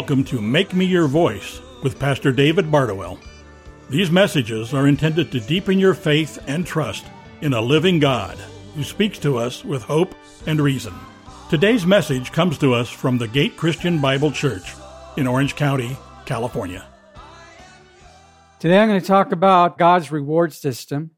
Welcome 0.00 0.24
to 0.24 0.40
Make 0.40 0.72
Me 0.72 0.86
Your 0.86 1.06
Voice 1.06 1.60
with 1.82 1.98
Pastor 1.98 2.32
David 2.32 2.70
Bardowell. 2.70 3.18
These 3.90 4.10
messages 4.10 4.72
are 4.72 4.88
intended 4.88 5.30
to 5.30 5.40
deepen 5.40 5.78
your 5.78 5.92
faith 5.92 6.42
and 6.46 6.66
trust 6.66 7.04
in 7.42 7.52
a 7.52 7.60
living 7.60 7.98
God 7.98 8.38
who 8.74 8.82
speaks 8.82 9.18
to 9.18 9.36
us 9.36 9.62
with 9.62 9.82
hope 9.82 10.14
and 10.46 10.58
reason. 10.58 10.94
Today's 11.50 11.84
message 11.84 12.32
comes 12.32 12.56
to 12.58 12.72
us 12.72 12.88
from 12.88 13.18
the 13.18 13.28
Gate 13.28 13.58
Christian 13.58 14.00
Bible 14.00 14.32
Church 14.32 14.72
in 15.18 15.26
Orange 15.26 15.54
County, 15.54 15.98
California. 16.24 16.86
Today 18.58 18.78
I'm 18.78 18.88
going 18.88 19.02
to 19.02 19.06
talk 19.06 19.32
about 19.32 19.76
God's 19.76 20.10
reward 20.10 20.54
system 20.54 21.10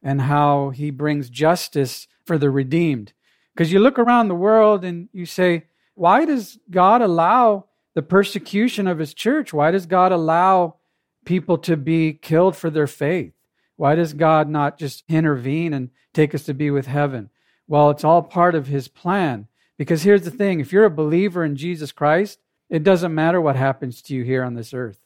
and 0.00 0.20
how 0.20 0.70
he 0.70 0.92
brings 0.92 1.28
justice 1.28 2.06
for 2.24 2.38
the 2.38 2.50
redeemed. 2.50 3.14
Because 3.52 3.72
you 3.72 3.80
look 3.80 3.98
around 3.98 4.28
the 4.28 4.36
world 4.36 4.84
and 4.84 5.08
you 5.12 5.26
say, 5.26 5.64
why 5.96 6.24
does 6.24 6.56
God 6.70 7.02
allow 7.02 7.64
the 7.98 8.02
persecution 8.02 8.86
of 8.86 9.00
his 9.00 9.12
church? 9.12 9.52
Why 9.52 9.72
does 9.72 9.86
God 9.86 10.12
allow 10.12 10.76
people 11.24 11.58
to 11.58 11.76
be 11.76 12.12
killed 12.12 12.54
for 12.54 12.70
their 12.70 12.86
faith? 12.86 13.32
Why 13.74 13.96
does 13.96 14.12
God 14.12 14.48
not 14.48 14.78
just 14.78 15.02
intervene 15.08 15.72
and 15.72 15.90
take 16.14 16.32
us 16.32 16.44
to 16.44 16.54
be 16.54 16.70
with 16.70 16.86
heaven? 16.86 17.28
Well, 17.66 17.90
it's 17.90 18.04
all 18.04 18.22
part 18.22 18.54
of 18.54 18.68
his 18.68 18.86
plan. 18.86 19.48
Because 19.78 20.04
here's 20.04 20.22
the 20.22 20.30
thing 20.30 20.60
if 20.60 20.72
you're 20.72 20.84
a 20.84 20.90
believer 20.90 21.44
in 21.44 21.56
Jesus 21.56 21.90
Christ, 21.90 22.38
it 22.70 22.84
doesn't 22.84 23.12
matter 23.12 23.40
what 23.40 23.56
happens 23.56 24.00
to 24.02 24.14
you 24.14 24.22
here 24.22 24.44
on 24.44 24.54
this 24.54 24.72
earth 24.72 25.00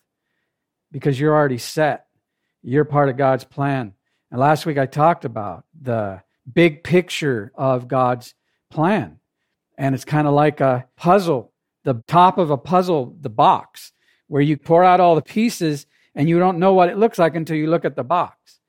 because 0.91 1.19
you're 1.19 1.35
already 1.35 1.57
set. 1.57 2.09
You're 2.63 2.85
part 2.85 3.09
of 3.09 3.17
God's 3.17 3.45
plan. 3.45 3.95
And 4.31 4.39
last 4.39 4.67
week 4.67 4.77
I 4.77 4.85
talked 4.85 5.25
about 5.25 5.65
the 5.81 6.21
big 6.53 6.85
picture 6.85 7.53
of 7.55 7.89
God's 7.89 8.35
plan. 8.69 9.19
And 9.79 9.95
it's 9.95 10.05
kind 10.05 10.29
of 10.29 10.35
like 10.35 10.61
a 10.61 10.89
puzzle 10.95 11.52
the 11.85 12.03
top 12.07 12.39
of 12.39 12.51
a 12.51 12.57
puzzle, 12.57 13.17
the 13.21 13.31
box, 13.31 13.93
where 14.29 14.43
you 14.43 14.57
pour 14.57 14.85
out 14.85 15.01
all 15.01 15.15
the 15.15 15.23
pieces 15.23 15.87
and 16.15 16.29
you 16.29 16.39
don't 16.39 16.59
know 16.59 16.75
what 16.75 16.89
it 16.89 16.99
looks 16.99 17.19
like 17.19 17.35
until 17.35 17.57
you 17.57 17.69
look 17.69 17.85
at 17.85 17.97
the 17.97 18.05
box. 18.05 18.61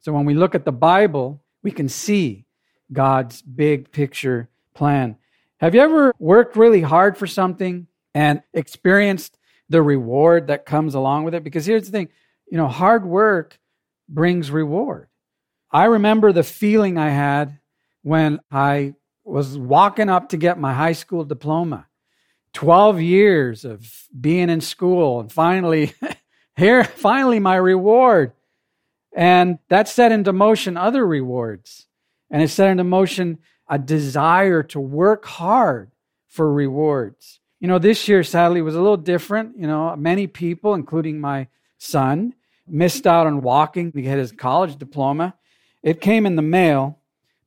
So 0.00 0.12
when 0.12 0.24
we 0.24 0.34
look 0.34 0.54
at 0.54 0.64
the 0.64 0.72
Bible, 0.72 1.42
we 1.62 1.70
can 1.70 1.88
see 1.88 2.44
God's 2.92 3.42
big 3.42 3.90
picture 3.90 4.48
plan. 4.74 5.16
Have 5.58 5.74
you 5.74 5.80
ever 5.80 6.14
worked 6.18 6.56
really 6.56 6.82
hard 6.82 7.16
for 7.16 7.26
something 7.26 7.86
and 8.14 8.42
experienced 8.52 9.38
the 9.68 9.82
reward 9.82 10.48
that 10.48 10.66
comes 10.66 10.94
along 10.94 11.24
with 11.24 11.34
it? 11.34 11.44
Because 11.44 11.66
here's 11.66 11.86
the 11.86 11.92
thing 11.92 12.08
you 12.50 12.58
know, 12.58 12.68
hard 12.68 13.04
work 13.06 13.58
brings 14.08 14.50
reward. 14.50 15.08
I 15.70 15.84
remember 15.84 16.32
the 16.32 16.42
feeling 16.42 16.98
I 16.98 17.08
had 17.08 17.58
when 18.02 18.40
I 18.50 18.94
was 19.24 19.56
walking 19.56 20.10
up 20.10 20.28
to 20.28 20.36
get 20.36 20.58
my 20.58 20.74
high 20.74 20.92
school 20.92 21.24
diploma. 21.24 21.86
12 22.54 23.00
years 23.00 23.64
of 23.64 24.08
being 24.18 24.48
in 24.48 24.60
school 24.60 25.20
and 25.20 25.30
finally 25.30 25.92
here 26.56 26.84
finally 26.84 27.38
my 27.38 27.56
reward. 27.56 28.32
And 29.14 29.58
that 29.68 29.88
set 29.88 30.10
into 30.10 30.32
motion 30.32 30.76
other 30.76 31.06
rewards. 31.06 31.86
And 32.30 32.42
it 32.42 32.48
set 32.48 32.70
into 32.70 32.84
motion 32.84 33.38
a 33.68 33.78
desire 33.78 34.62
to 34.64 34.80
work 34.80 35.24
hard 35.24 35.90
for 36.26 36.52
rewards. 36.52 37.40
You 37.60 37.68
know 37.68 37.78
this 37.78 38.08
year 38.08 38.24
sadly 38.24 38.62
was 38.62 38.74
a 38.74 38.80
little 38.80 38.96
different. 38.96 39.56
You 39.58 39.66
know 39.66 39.94
many 39.96 40.26
people 40.26 40.74
including 40.74 41.20
my 41.20 41.48
son 41.78 42.34
missed 42.66 43.06
out 43.06 43.26
on 43.26 43.42
walking. 43.42 43.92
To 43.92 44.02
get 44.02 44.18
his 44.18 44.32
college 44.32 44.76
diploma. 44.76 45.34
It 45.82 46.00
came 46.00 46.24
in 46.24 46.36
the 46.36 46.42
mail 46.42 46.98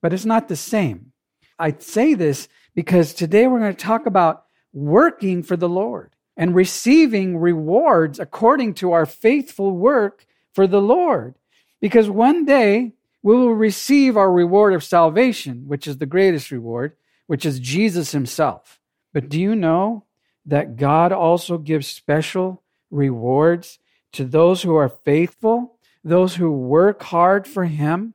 but 0.02 0.14
it's 0.14 0.26
not 0.26 0.48
the 0.48 0.56
same. 0.56 1.12
I 1.60 1.76
say 1.80 2.14
this 2.14 2.48
because 2.76 3.14
today 3.14 3.48
we're 3.48 3.60
going 3.60 3.76
to 3.76 3.84
talk 3.84 4.06
about 4.06 4.46
working 4.78 5.42
for 5.42 5.58
the 5.58 5.68
Lord 5.68 6.12
and 6.38 6.54
receiving 6.54 7.38
rewards 7.38 8.20
according 8.20 8.76
to 8.76 8.92
our 8.92 9.08
faithful 9.08 9.72
work 9.72 10.26
for 10.54 10.68
the 10.68 10.82
Lord. 10.82 11.34
Because 11.82 12.10
one 12.10 12.46
day 12.46 12.94
we 13.24 13.36
will 13.36 13.54
receive 13.54 14.16
our 14.16 14.32
reward 14.32 14.74
of 14.74 14.84
salvation, 14.84 15.64
which 15.68 15.88
is 15.88 15.98
the 15.98 16.06
greatest 16.06 16.52
reward, 16.52 16.96
which 17.26 17.44
is 17.44 17.60
Jesus 17.60 18.12
himself. 18.12 18.80
But 19.14 19.30
do 19.30 19.42
you 19.42 19.56
know 19.56 20.06
that 20.46 20.76
God 20.76 21.12
also 21.12 21.58
gives 21.58 21.88
special 21.88 22.62
rewards 22.92 23.80
to 24.14 24.24
those 24.26 24.62
who 24.62 24.76
are 24.76 24.90
faithful, 24.90 25.80
those 26.04 26.36
who 26.36 26.52
work 26.52 27.02
hard 27.02 27.48
for 27.48 27.66
him 27.66 28.14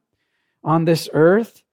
on 0.62 0.84
this 0.84 1.09
earth? 1.12 1.65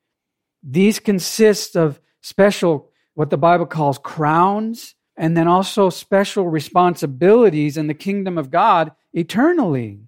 These 0.64 1.00
consist 1.00 1.78
of 1.78 2.02
special 2.22 2.89
what 3.20 3.30
the 3.30 3.38
Bible 3.38 3.66
calls 3.66 3.98
crowns, 3.98 4.96
and 5.18 5.36
then 5.36 5.46
also 5.46 5.90
special 5.90 6.48
responsibilities 6.48 7.76
in 7.76 7.88
the 7.88 7.94
kingdom 7.94 8.38
of 8.38 8.50
God 8.50 8.94
eternally. 9.12 10.00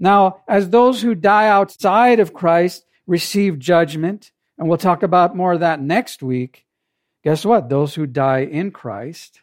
Now, 0.00 0.42
as 0.48 0.68
those 0.68 1.00
who 1.00 1.14
die 1.14 1.46
outside 1.46 2.18
of 2.18 2.34
Christ 2.34 2.84
receive 3.06 3.60
judgment, 3.60 4.32
and 4.58 4.68
we'll 4.68 4.78
talk 4.78 5.04
about 5.04 5.36
more 5.36 5.52
of 5.52 5.60
that 5.60 5.80
next 5.80 6.24
week, 6.24 6.66
guess 7.22 7.44
what? 7.44 7.68
Those 7.68 7.94
who 7.94 8.04
die 8.04 8.40
in 8.40 8.72
Christ 8.72 9.42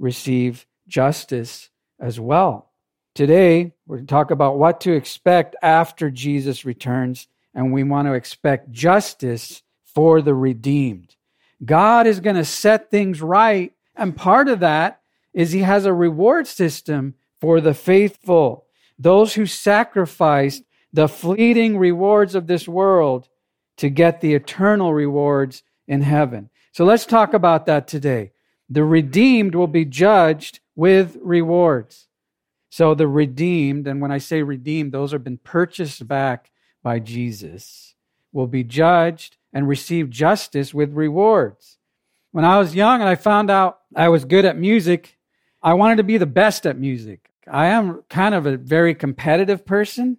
receive 0.00 0.66
justice 0.88 1.70
as 2.00 2.18
well. 2.18 2.72
Today, 3.14 3.72
we're 3.86 3.98
going 3.98 4.06
to 4.08 4.10
talk 4.10 4.32
about 4.32 4.58
what 4.58 4.80
to 4.80 4.92
expect 4.94 5.54
after 5.62 6.10
Jesus 6.10 6.64
returns, 6.64 7.28
and 7.54 7.72
we 7.72 7.84
want 7.84 8.08
to 8.08 8.14
expect 8.14 8.72
justice 8.72 9.62
for 9.84 10.20
the 10.20 10.34
redeemed. 10.34 11.14
God 11.64 12.06
is 12.06 12.20
going 12.20 12.36
to 12.36 12.44
set 12.44 12.90
things 12.90 13.20
right. 13.22 13.72
And 13.94 14.16
part 14.16 14.48
of 14.48 14.60
that 14.60 15.00
is 15.32 15.52
he 15.52 15.60
has 15.60 15.84
a 15.84 15.92
reward 15.92 16.46
system 16.46 17.14
for 17.40 17.60
the 17.60 17.74
faithful, 17.74 18.66
those 18.98 19.34
who 19.34 19.46
sacrificed 19.46 20.62
the 20.92 21.08
fleeting 21.08 21.78
rewards 21.78 22.34
of 22.34 22.46
this 22.46 22.68
world 22.68 23.28
to 23.78 23.88
get 23.88 24.20
the 24.20 24.34
eternal 24.34 24.92
rewards 24.92 25.62
in 25.88 26.02
heaven. 26.02 26.50
So 26.72 26.84
let's 26.84 27.06
talk 27.06 27.34
about 27.34 27.66
that 27.66 27.88
today. 27.88 28.32
The 28.68 28.84
redeemed 28.84 29.54
will 29.54 29.66
be 29.66 29.84
judged 29.84 30.60
with 30.74 31.16
rewards. 31.20 32.08
So 32.70 32.94
the 32.94 33.08
redeemed, 33.08 33.86
and 33.86 34.00
when 34.00 34.10
I 34.10 34.18
say 34.18 34.42
redeemed, 34.42 34.92
those 34.92 35.12
have 35.12 35.24
been 35.24 35.38
purchased 35.38 36.06
back 36.06 36.50
by 36.82 36.98
Jesus, 36.98 37.94
will 38.32 38.46
be 38.46 38.64
judged 38.64 39.36
and 39.52 39.68
receive 39.68 40.10
justice 40.10 40.72
with 40.72 40.92
rewards. 40.92 41.78
When 42.30 42.44
I 42.44 42.58
was 42.58 42.74
young 42.74 43.00
and 43.00 43.08
I 43.08 43.14
found 43.14 43.50
out 43.50 43.80
I 43.94 44.08
was 44.08 44.24
good 44.24 44.44
at 44.44 44.56
music, 44.56 45.18
I 45.62 45.74
wanted 45.74 45.96
to 45.96 46.02
be 46.02 46.18
the 46.18 46.26
best 46.26 46.66
at 46.66 46.78
music. 46.78 47.30
I 47.50 47.66
am 47.66 48.02
kind 48.08 48.34
of 48.34 48.46
a 48.46 48.56
very 48.56 48.94
competitive 48.94 49.66
person. 49.66 50.18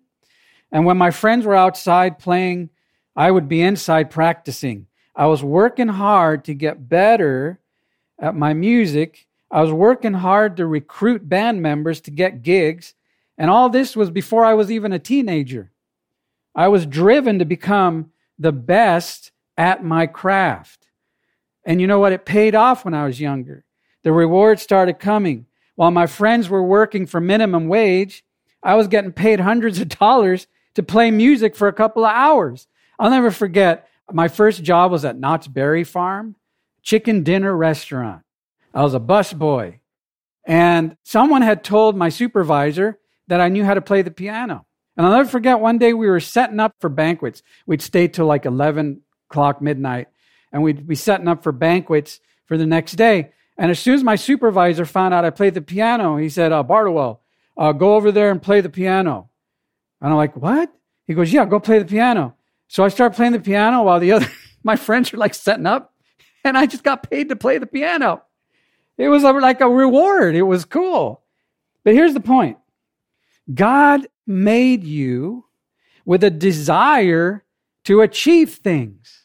And 0.71 0.85
when 0.85 0.97
my 0.97 1.11
friends 1.11 1.45
were 1.45 1.55
outside 1.55 2.19
playing, 2.19 2.69
I 3.15 3.31
would 3.31 3.47
be 3.47 3.61
inside 3.61 4.09
practicing. 4.09 4.87
I 5.15 5.27
was 5.27 5.43
working 5.43 5.89
hard 5.89 6.45
to 6.45 6.53
get 6.53 6.89
better 6.89 7.59
at 8.19 8.35
my 8.35 8.53
music. 8.53 9.27
I 9.51 9.61
was 9.61 9.71
working 9.71 10.13
hard 10.13 10.57
to 10.57 10.65
recruit 10.65 11.27
band 11.29 11.61
members 11.61 12.01
to 12.01 12.11
get 12.11 12.41
gigs. 12.41 12.95
And 13.37 13.49
all 13.49 13.69
this 13.69 13.95
was 13.95 14.09
before 14.09 14.45
I 14.45 14.53
was 14.53 14.71
even 14.71 14.93
a 14.93 14.99
teenager. 14.99 15.71
I 16.55 16.67
was 16.67 16.85
driven 16.85 17.39
to 17.39 17.45
become 17.45 18.11
the 18.37 18.51
best 18.51 19.31
at 19.57 19.83
my 19.83 20.07
craft. 20.07 20.87
And 21.65 21.79
you 21.79 21.87
know 21.87 21.99
what? 21.99 22.13
It 22.13 22.25
paid 22.25 22.55
off 22.55 22.83
when 22.83 22.93
I 22.93 23.05
was 23.05 23.21
younger. 23.21 23.65
The 24.03 24.11
rewards 24.11 24.61
started 24.61 24.99
coming. 24.99 25.45
While 25.75 25.91
my 25.91 26.07
friends 26.07 26.49
were 26.49 26.63
working 26.63 27.05
for 27.05 27.19
minimum 27.19 27.67
wage, 27.67 28.23
I 28.61 28.75
was 28.75 28.87
getting 28.87 29.11
paid 29.11 29.39
hundreds 29.39 29.79
of 29.79 29.89
dollars 29.89 30.47
to 30.75 30.83
play 30.83 31.11
music 31.11 31.55
for 31.55 31.67
a 31.67 31.73
couple 31.73 32.05
of 32.05 32.11
hours. 32.11 32.67
I'll 32.99 33.09
never 33.09 33.31
forget 33.31 33.87
my 34.11 34.27
first 34.27 34.63
job 34.63 34.91
was 34.91 35.05
at 35.05 35.17
Knott's 35.17 35.47
Berry 35.47 35.83
Farm, 35.83 36.35
chicken 36.81 37.23
dinner 37.23 37.55
restaurant. 37.55 38.23
I 38.73 38.83
was 38.83 38.93
a 38.93 38.99
busboy. 38.99 39.79
And 40.45 40.97
someone 41.03 41.41
had 41.41 41.63
told 41.63 41.95
my 41.95 42.09
supervisor 42.09 42.99
that 43.27 43.39
I 43.39 43.49
knew 43.49 43.63
how 43.63 43.73
to 43.73 43.81
play 43.81 44.01
the 44.01 44.11
piano. 44.11 44.65
And 44.95 45.05
I'll 45.05 45.13
never 45.13 45.29
forget 45.29 45.59
one 45.59 45.77
day 45.77 45.93
we 45.93 46.07
were 46.07 46.19
setting 46.19 46.59
up 46.59 46.75
for 46.79 46.89
banquets. 46.89 47.41
We'd 47.65 47.81
stay 47.81 48.07
till 48.07 48.25
like 48.25 48.45
11 48.45 49.01
o'clock 49.29 49.61
midnight 49.61 50.07
and 50.51 50.61
we'd 50.61 50.87
be 50.87 50.95
setting 50.95 51.27
up 51.27 51.41
for 51.43 51.51
banquets 51.51 52.19
for 52.45 52.57
the 52.57 52.65
next 52.65 52.93
day. 52.93 53.31
And 53.57 53.71
as 53.71 53.79
soon 53.79 53.95
as 53.95 54.03
my 54.03 54.15
supervisor 54.15 54.85
found 54.85 55.13
out 55.13 55.25
I 55.25 55.29
played 55.31 55.55
the 55.55 55.61
piano, 55.61 56.17
he 56.17 56.29
said, 56.29 56.51
uh, 56.51 56.63
Bardowell, 56.63 57.19
uh, 57.57 57.71
go 57.71 57.95
over 57.95 58.11
there 58.11 58.31
and 58.31 58.41
play 58.41 58.61
the 58.61 58.69
piano. 58.69 59.29
And 60.01 60.11
I'm 60.11 60.17
like, 60.17 60.35
what? 60.35 60.71
He 61.05 61.13
goes, 61.13 61.33
yeah, 61.33 61.45
go 61.45 61.59
play 61.59 61.79
the 61.79 61.85
piano. 61.85 62.35
So 62.67 62.83
I 62.83 62.87
start 62.89 63.15
playing 63.15 63.33
the 63.33 63.39
piano 63.39 63.83
while 63.83 63.99
the 63.99 64.11
other, 64.11 64.27
my 64.63 64.75
friends 64.75 65.13
are 65.13 65.17
like 65.17 65.33
setting 65.33 65.65
up 65.65 65.93
and 66.43 66.57
I 66.57 66.65
just 66.65 66.83
got 66.83 67.09
paid 67.09 67.29
to 67.29 67.35
play 67.35 67.57
the 67.57 67.67
piano. 67.67 68.23
It 68.97 69.09
was 69.09 69.23
like 69.23 69.61
a 69.61 69.69
reward. 69.69 70.35
It 70.35 70.43
was 70.43 70.65
cool. 70.65 71.21
But 71.83 71.93
here's 71.93 72.13
the 72.13 72.19
point. 72.19 72.57
God 73.53 74.07
made 74.25 74.83
you 74.83 75.45
with 76.05 76.23
a 76.23 76.29
desire 76.29 77.43
to 77.85 78.01
achieve 78.01 78.53
things. 78.53 79.23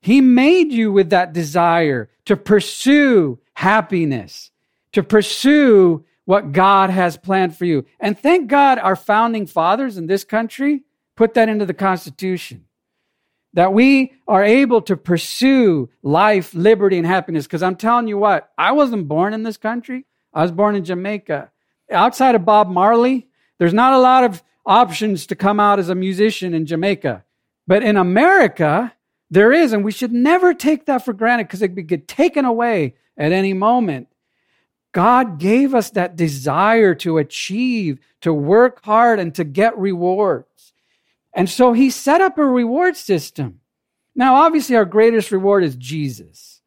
He 0.00 0.20
made 0.20 0.72
you 0.72 0.92
with 0.92 1.10
that 1.10 1.32
desire 1.32 2.10
to 2.24 2.36
pursue 2.36 3.38
happiness, 3.54 4.50
to 4.92 5.02
pursue 5.02 6.04
what 6.24 6.52
God 6.52 6.90
has 6.90 7.16
planned 7.16 7.56
for 7.56 7.64
you. 7.64 7.84
And 7.98 8.18
thank 8.18 8.48
God 8.48 8.78
our 8.78 8.96
founding 8.96 9.46
fathers 9.46 9.98
in 9.98 10.06
this 10.06 10.24
country 10.24 10.84
put 11.16 11.34
that 11.34 11.48
into 11.48 11.66
the 11.66 11.74
Constitution. 11.74 12.64
That 13.54 13.72
we 13.72 14.12
are 14.28 14.44
able 14.44 14.80
to 14.82 14.96
pursue 14.96 15.90
life, 16.02 16.54
liberty, 16.54 16.98
and 16.98 17.06
happiness. 17.06 17.46
Because 17.46 17.64
I'm 17.64 17.74
telling 17.74 18.06
you 18.06 18.16
what, 18.16 18.50
I 18.56 18.72
wasn't 18.72 19.08
born 19.08 19.34
in 19.34 19.42
this 19.42 19.56
country. 19.56 20.06
I 20.32 20.42
was 20.42 20.52
born 20.52 20.76
in 20.76 20.84
Jamaica. 20.84 21.50
Outside 21.90 22.36
of 22.36 22.44
Bob 22.44 22.68
Marley, 22.68 23.26
there's 23.60 23.74
not 23.74 23.92
a 23.92 23.98
lot 23.98 24.24
of 24.24 24.42
options 24.64 25.26
to 25.26 25.36
come 25.36 25.60
out 25.60 25.78
as 25.78 25.90
a 25.90 25.94
musician 25.94 26.54
in 26.54 26.64
Jamaica. 26.64 27.24
But 27.66 27.82
in 27.82 27.98
America, 27.98 28.94
there 29.30 29.52
is, 29.52 29.74
and 29.74 29.84
we 29.84 29.92
should 29.92 30.12
never 30.12 30.54
take 30.54 30.86
that 30.86 31.04
for 31.04 31.12
granted 31.12 31.46
because 31.46 31.60
it 31.60 31.74
could 31.74 31.86
get 31.86 32.08
taken 32.08 32.46
away 32.46 32.94
at 33.18 33.32
any 33.32 33.52
moment. 33.52 34.08
God 34.92 35.38
gave 35.38 35.74
us 35.74 35.90
that 35.90 36.16
desire 36.16 36.94
to 36.96 37.18
achieve, 37.18 37.98
to 38.22 38.32
work 38.32 38.82
hard, 38.82 39.20
and 39.20 39.34
to 39.34 39.44
get 39.44 39.76
rewards. 39.76 40.72
And 41.34 41.48
so 41.48 41.74
He 41.74 41.90
set 41.90 42.22
up 42.22 42.38
a 42.38 42.46
reward 42.46 42.96
system. 42.96 43.60
Now, 44.14 44.36
obviously, 44.36 44.74
our 44.74 44.86
greatest 44.86 45.30
reward 45.30 45.64
is 45.64 45.76
Jesus. 45.76 46.62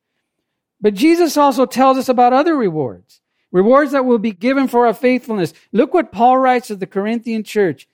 But 0.79 0.93
Jesus 0.93 1.37
also 1.37 1.65
tells 1.65 1.97
us 1.97 2.07
about 2.07 2.33
other 2.33 2.55
rewards, 2.55 3.19
rewards 3.53 3.93
that 3.93 4.03
will 4.03 4.19
be 4.19 4.31
given 4.33 4.67
for 4.67 4.85
our 4.85 4.93
faithfulness. 4.93 5.53
Look 5.71 5.93
what 5.93 6.11
Paul 6.11 6.39
writes 6.39 6.67
to 6.67 6.75
the 6.75 6.87
Corinthian 6.87 7.43
church. 7.43 7.87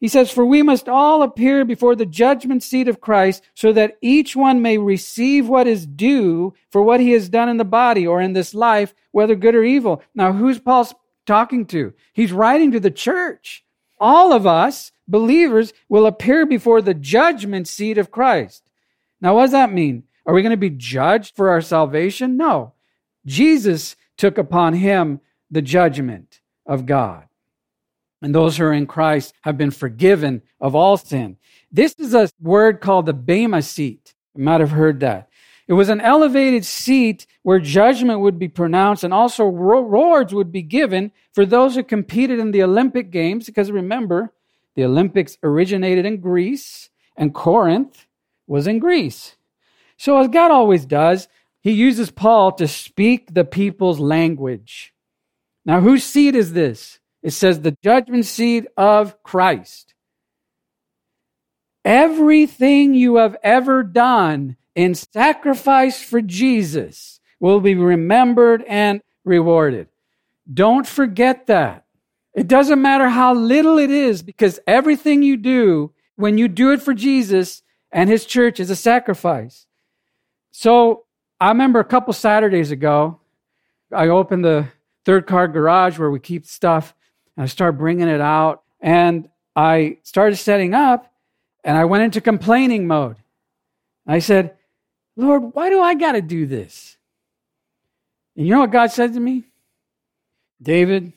He 0.00 0.08
says, 0.08 0.32
For 0.32 0.44
we 0.44 0.62
must 0.62 0.88
all 0.88 1.22
appear 1.22 1.64
before 1.64 1.94
the 1.94 2.06
judgment 2.06 2.64
seat 2.64 2.88
of 2.88 3.00
Christ, 3.00 3.44
so 3.54 3.72
that 3.72 3.98
each 4.00 4.34
one 4.34 4.60
may 4.60 4.78
receive 4.78 5.48
what 5.48 5.68
is 5.68 5.86
due 5.86 6.54
for 6.70 6.82
what 6.82 6.98
he 6.98 7.12
has 7.12 7.28
done 7.28 7.48
in 7.48 7.58
the 7.58 7.64
body 7.64 8.04
or 8.04 8.20
in 8.20 8.32
this 8.32 8.52
life, 8.52 8.94
whether 9.12 9.36
good 9.36 9.54
or 9.54 9.62
evil. 9.62 10.02
Now, 10.12 10.32
who's 10.32 10.58
Paul 10.58 10.88
talking 11.24 11.66
to? 11.66 11.92
He's 12.12 12.32
writing 12.32 12.72
to 12.72 12.80
the 12.80 12.90
church. 12.90 13.64
All 14.00 14.32
of 14.32 14.44
us, 14.44 14.90
believers, 15.06 15.72
will 15.88 16.06
appear 16.06 16.46
before 16.46 16.82
the 16.82 16.94
judgment 16.94 17.68
seat 17.68 17.96
of 17.96 18.10
Christ. 18.10 18.64
Now, 19.20 19.36
what 19.36 19.42
does 19.42 19.52
that 19.52 19.72
mean? 19.72 20.02
Are 20.26 20.34
we 20.34 20.42
going 20.42 20.50
to 20.50 20.56
be 20.56 20.70
judged 20.70 21.36
for 21.36 21.50
our 21.50 21.60
salvation? 21.60 22.36
No. 22.36 22.72
Jesus 23.24 23.94
took 24.16 24.38
upon 24.38 24.74
him 24.74 25.20
the 25.50 25.62
judgment 25.62 26.40
of 26.66 26.86
God 26.86 27.26
and 28.22 28.34
those 28.34 28.56
who 28.56 28.64
are 28.64 28.72
in 28.72 28.86
Christ 28.86 29.34
have 29.42 29.58
been 29.58 29.72
forgiven 29.72 30.42
of 30.60 30.74
all 30.74 30.96
sin. 30.96 31.36
This 31.70 31.94
is 31.98 32.14
a 32.14 32.30
word 32.40 32.80
called 32.80 33.06
the 33.06 33.12
Bema 33.12 33.62
seat. 33.62 34.14
You 34.34 34.44
might 34.44 34.60
have 34.60 34.70
heard 34.70 35.00
that. 35.00 35.28
It 35.66 35.74
was 35.74 35.88
an 35.88 36.00
elevated 36.00 36.64
seat 36.64 37.26
where 37.42 37.58
judgment 37.58 38.20
would 38.20 38.38
be 38.38 38.48
pronounced 38.48 39.04
and 39.04 39.12
also 39.12 39.44
rewards 39.44 40.32
would 40.32 40.52
be 40.52 40.62
given 40.62 41.12
for 41.32 41.44
those 41.44 41.74
who 41.74 41.82
competed 41.82 42.38
in 42.38 42.52
the 42.52 42.62
Olympic 42.62 43.10
Games. 43.10 43.46
Because 43.46 43.70
remember, 43.70 44.32
the 44.74 44.84
Olympics 44.84 45.36
originated 45.42 46.06
in 46.06 46.20
Greece 46.20 46.90
and 47.16 47.34
Corinth 47.34 48.06
was 48.46 48.66
in 48.66 48.78
Greece. 48.78 49.36
So, 49.96 50.18
as 50.18 50.28
God 50.28 50.50
always 50.50 50.84
does, 50.84 51.28
he 51.62 51.72
uses 51.72 52.10
Paul 52.10 52.52
to 52.52 52.66
speak 52.66 53.32
the 53.32 53.44
people's 53.44 54.00
language. 54.00 54.92
Now, 55.64 55.80
whose 55.80 56.02
seed 56.02 56.34
is 56.34 56.52
this? 56.52 56.98
It 57.22 57.30
says 57.30 57.60
the 57.60 57.76
judgment 57.82 58.26
seed 58.26 58.66
of 58.76 59.22
Christ. 59.22 59.94
Everything 61.84 62.94
you 62.94 63.16
have 63.16 63.36
ever 63.44 63.84
done 63.84 64.56
in 64.74 64.94
sacrifice 64.96 66.02
for 66.02 66.20
Jesus 66.20 67.20
will 67.38 67.60
be 67.60 67.76
remembered 67.76 68.64
and 68.66 69.00
rewarded. 69.24 69.88
Don't 70.52 70.86
forget 70.86 71.46
that. 71.46 71.84
It 72.34 72.48
doesn't 72.48 72.82
matter 72.82 73.08
how 73.08 73.34
little 73.34 73.78
it 73.78 73.90
is 73.90 74.22
because 74.22 74.58
everything 74.66 75.22
you 75.22 75.36
do 75.36 75.92
when 76.16 76.38
you 76.38 76.48
do 76.48 76.72
it 76.72 76.82
for 76.82 76.94
Jesus 76.94 77.62
and 77.92 78.10
his 78.10 78.24
church 78.24 78.58
is 78.58 78.70
a 78.70 78.76
sacrifice. 78.76 79.66
So 80.50 81.04
I 81.42 81.48
remember 81.48 81.80
a 81.80 81.84
couple 81.84 82.12
Saturdays 82.12 82.70
ago, 82.70 83.18
I 83.92 84.06
opened 84.06 84.44
the 84.44 84.68
third 85.04 85.26
car 85.26 85.48
garage 85.48 85.98
where 85.98 86.08
we 86.08 86.20
keep 86.20 86.46
stuff 86.46 86.94
and 87.36 87.42
I 87.42 87.46
started 87.48 87.78
bringing 87.78 88.06
it 88.06 88.20
out 88.20 88.62
and 88.80 89.28
I 89.56 89.98
started 90.04 90.36
setting 90.36 90.72
up 90.72 91.12
and 91.64 91.76
I 91.76 91.84
went 91.86 92.04
into 92.04 92.20
complaining 92.20 92.86
mode. 92.86 93.16
I 94.06 94.20
said, 94.20 94.56
Lord, 95.16 95.52
why 95.52 95.68
do 95.68 95.80
I 95.80 95.96
got 95.96 96.12
to 96.12 96.22
do 96.22 96.46
this? 96.46 96.96
And 98.36 98.46
you 98.46 98.52
know 98.52 98.60
what 98.60 98.70
God 98.70 98.92
said 98.92 99.12
to 99.14 99.18
me? 99.18 99.42
David, 100.62 101.12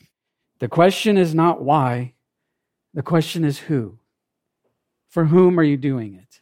the 0.57 0.67
question 0.67 1.19
is 1.19 1.35
not 1.35 1.61
why, 1.61 2.15
the 2.95 3.03
question 3.03 3.45
is 3.45 3.59
who. 3.59 3.99
For 5.07 5.25
whom 5.25 5.59
are 5.59 5.63
you 5.63 5.77
doing 5.77 6.15
it? 6.15 6.41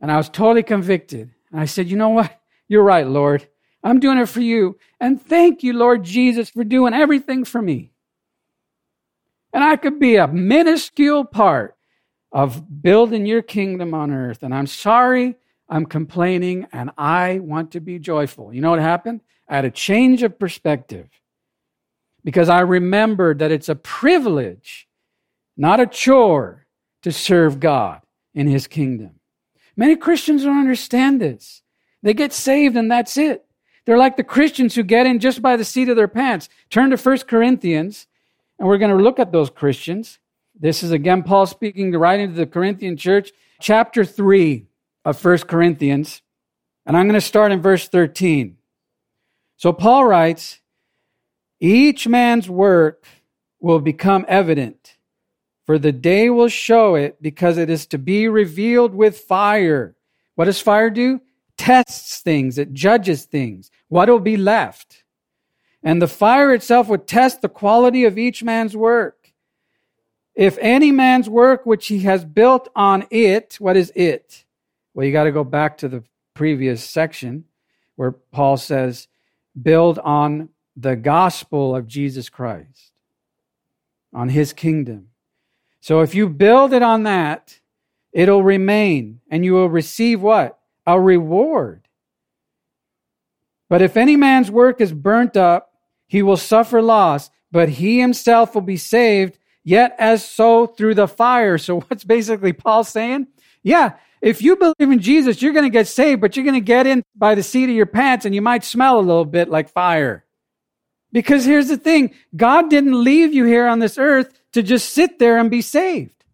And 0.00 0.10
I 0.10 0.16
was 0.16 0.28
totally 0.28 0.64
convicted. 0.64 1.30
And 1.50 1.60
I 1.60 1.64
said, 1.64 1.88
You 1.88 1.96
know 1.96 2.10
what? 2.10 2.40
You're 2.68 2.82
right, 2.82 3.06
Lord. 3.06 3.48
I'm 3.82 3.98
doing 3.98 4.18
it 4.18 4.28
for 4.28 4.40
you. 4.40 4.78
And 5.00 5.20
thank 5.20 5.62
you, 5.62 5.72
Lord 5.72 6.04
Jesus, 6.04 6.50
for 6.50 6.64
doing 6.64 6.92
everything 6.92 7.44
for 7.44 7.62
me. 7.62 7.92
And 9.52 9.64
I 9.64 9.76
could 9.76 9.98
be 9.98 10.16
a 10.16 10.28
minuscule 10.28 11.24
part 11.24 11.76
of 12.30 12.82
building 12.82 13.26
your 13.26 13.42
kingdom 13.42 13.94
on 13.94 14.12
earth. 14.12 14.42
And 14.42 14.54
I'm 14.54 14.66
sorry, 14.66 15.36
I'm 15.68 15.86
complaining, 15.86 16.66
and 16.72 16.90
I 16.96 17.40
want 17.40 17.72
to 17.72 17.80
be 17.80 17.98
joyful. 17.98 18.52
You 18.52 18.60
know 18.60 18.70
what 18.70 18.80
happened? 18.80 19.22
I 19.48 19.56
had 19.56 19.64
a 19.64 19.70
change 19.70 20.22
of 20.22 20.38
perspective 20.38 21.08
because 22.22 22.48
I 22.48 22.60
remembered 22.60 23.38
that 23.40 23.50
it's 23.50 23.68
a 23.68 23.74
privilege, 23.74 24.88
not 25.56 25.80
a 25.80 25.86
chore, 25.86 26.66
to 27.02 27.10
serve 27.10 27.60
God 27.60 28.02
in 28.34 28.46
his 28.46 28.66
kingdom. 28.66 29.19
Many 29.80 29.96
Christians 29.96 30.44
don't 30.44 30.58
understand 30.58 31.22
this. 31.22 31.62
They 32.02 32.12
get 32.12 32.34
saved 32.34 32.76
and 32.76 32.90
that's 32.90 33.16
it. 33.16 33.46
They're 33.86 33.96
like 33.96 34.18
the 34.18 34.22
Christians 34.22 34.74
who 34.74 34.82
get 34.82 35.06
in 35.06 35.20
just 35.20 35.40
by 35.40 35.56
the 35.56 35.64
seat 35.64 35.88
of 35.88 35.96
their 35.96 36.06
pants. 36.06 36.50
Turn 36.68 36.90
to 36.90 36.98
1 36.98 37.20
Corinthians 37.20 38.06
and 38.58 38.68
we're 38.68 38.76
going 38.76 38.94
to 38.94 39.02
look 39.02 39.18
at 39.18 39.32
those 39.32 39.48
Christians. 39.48 40.18
This 40.54 40.82
is 40.82 40.90
again 40.90 41.22
Paul 41.22 41.46
speaking, 41.46 41.92
writing 41.92 42.28
to 42.28 42.34
the 42.34 42.44
Corinthian 42.44 42.98
church, 42.98 43.32
chapter 43.58 44.04
3 44.04 44.66
of 45.06 45.24
1 45.24 45.38
Corinthians. 45.38 46.20
And 46.84 46.94
I'm 46.94 47.06
going 47.06 47.18
to 47.18 47.26
start 47.26 47.50
in 47.50 47.62
verse 47.62 47.88
13. 47.88 48.58
So 49.56 49.72
Paul 49.72 50.04
writes, 50.04 50.60
Each 51.58 52.06
man's 52.06 52.50
work 52.50 53.06
will 53.60 53.80
become 53.80 54.26
evident, 54.28 54.98
for 55.70 55.78
the 55.78 55.92
day 55.92 56.28
will 56.28 56.48
show 56.48 56.96
it, 56.96 57.22
because 57.22 57.56
it 57.56 57.70
is 57.70 57.86
to 57.86 57.96
be 57.96 58.26
revealed 58.26 58.92
with 58.92 59.16
fire. 59.20 59.94
What 60.34 60.46
does 60.46 60.60
fire 60.60 60.90
do? 60.90 61.20
Tests 61.56 62.18
things, 62.18 62.58
it 62.58 62.72
judges 62.72 63.24
things. 63.24 63.70
What 63.86 64.08
will 64.08 64.18
be 64.18 64.36
left? 64.36 65.04
and 65.82 66.00
the 66.00 66.08
fire 66.08 66.52
itself 66.52 66.88
would 66.88 67.06
test 67.06 67.40
the 67.40 67.48
quality 67.48 68.04
of 68.04 68.18
each 68.18 68.42
man's 68.42 68.76
work. 68.76 69.32
If 70.34 70.58
any 70.60 70.92
man's 70.92 71.28
work 71.28 71.64
which 71.64 71.88
he 71.88 72.00
has 72.00 72.24
built 72.24 72.68
on 72.74 73.06
it, 73.10 73.56
what 73.58 73.76
is 73.76 73.92
it? 73.94 74.44
Well, 74.94 75.06
you 75.06 75.12
got 75.12 75.24
to 75.24 75.32
go 75.32 75.44
back 75.44 75.78
to 75.78 75.88
the 75.88 76.04
previous 76.34 76.82
section 76.82 77.44
where 77.96 78.12
Paul 78.12 78.56
says, 78.56 79.08
build 79.60 79.98
on 79.98 80.48
the 80.76 80.96
gospel 80.96 81.74
of 81.76 81.86
Jesus 81.86 82.28
Christ, 82.28 82.92
on 84.12 84.30
his 84.30 84.52
kingdom. 84.52 85.09
So 85.80 86.00
if 86.00 86.14
you 86.14 86.28
build 86.28 86.72
it 86.72 86.82
on 86.82 87.04
that, 87.04 87.58
it'll 88.12 88.42
remain 88.42 89.20
and 89.30 89.44
you 89.44 89.54
will 89.54 89.68
receive 89.68 90.20
what? 90.20 90.58
A 90.86 91.00
reward. 91.00 91.88
But 93.68 93.82
if 93.82 93.96
any 93.96 94.16
man's 94.16 94.50
work 94.50 94.80
is 94.80 94.92
burnt 94.92 95.36
up, 95.36 95.72
he 96.06 96.22
will 96.22 96.36
suffer 96.36 96.82
loss, 96.82 97.30
but 97.52 97.68
he 97.68 98.00
himself 98.00 98.54
will 98.54 98.62
be 98.62 98.76
saved, 98.76 99.38
yet 99.62 99.94
as 99.98 100.24
so 100.24 100.66
through 100.66 100.94
the 100.94 101.06
fire. 101.08 101.56
So 101.56 101.80
what's 101.88 102.04
basically 102.04 102.52
Paul 102.52 102.84
saying? 102.84 103.28
Yeah, 103.62 103.94
if 104.20 104.42
you 104.42 104.56
believe 104.56 104.74
in 104.92 104.98
Jesus, 104.98 105.40
you're 105.40 105.52
going 105.52 105.64
to 105.64 105.70
get 105.70 105.86
saved, 105.86 106.20
but 106.20 106.36
you're 106.36 106.44
going 106.44 106.54
to 106.54 106.60
get 106.60 106.86
in 106.86 107.02
by 107.14 107.34
the 107.34 107.42
seat 107.42 107.70
of 107.70 107.76
your 107.76 107.86
pants 107.86 108.24
and 108.26 108.34
you 108.34 108.42
might 108.42 108.64
smell 108.64 108.98
a 108.98 109.00
little 109.00 109.24
bit 109.24 109.48
like 109.48 109.70
fire. 109.70 110.24
Because 111.12 111.44
here's 111.44 111.68
the 111.68 111.76
thing 111.76 112.14
God 112.36 112.70
didn't 112.70 113.02
leave 113.02 113.32
you 113.32 113.44
here 113.44 113.66
on 113.66 113.78
this 113.78 113.98
earth 113.98 114.39
to 114.52 114.62
just 114.62 114.92
sit 114.92 115.18
there 115.18 115.38
and 115.38 115.50
be 115.50 115.62
saved. 115.62 116.24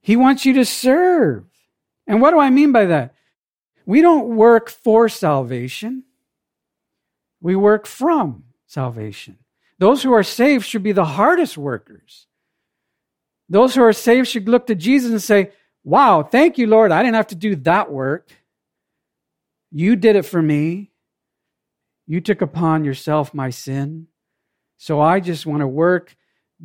He 0.00 0.16
wants 0.16 0.44
you 0.44 0.54
to 0.54 0.64
serve. 0.64 1.44
And 2.06 2.20
what 2.20 2.30
do 2.30 2.38
I 2.38 2.50
mean 2.50 2.72
by 2.72 2.86
that? 2.86 3.14
We 3.84 4.02
don't 4.02 4.36
work 4.36 4.68
for 4.68 5.08
salvation, 5.08 6.04
we 7.40 7.56
work 7.56 7.86
from 7.86 8.44
salvation. 8.66 9.38
Those 9.78 10.02
who 10.02 10.12
are 10.12 10.22
saved 10.22 10.64
should 10.64 10.82
be 10.82 10.92
the 10.92 11.04
hardest 11.04 11.58
workers. 11.58 12.26
Those 13.48 13.74
who 13.74 13.82
are 13.82 13.92
saved 13.92 14.28
should 14.28 14.48
look 14.48 14.66
to 14.68 14.74
Jesus 14.74 15.10
and 15.10 15.22
say, 15.22 15.50
Wow, 15.84 16.24
thank 16.24 16.58
you, 16.58 16.66
Lord. 16.66 16.90
I 16.90 17.02
didn't 17.02 17.14
have 17.14 17.28
to 17.28 17.36
do 17.36 17.54
that 17.56 17.92
work. 17.92 18.30
You 19.70 19.94
did 19.94 20.16
it 20.16 20.24
for 20.24 20.42
me. 20.42 20.90
You 22.06 22.20
took 22.20 22.42
upon 22.42 22.84
yourself 22.84 23.32
my 23.34 23.50
sin. 23.50 24.08
So 24.78 25.00
I 25.00 25.20
just 25.20 25.46
want 25.46 25.60
to 25.60 25.68
work 25.68 26.16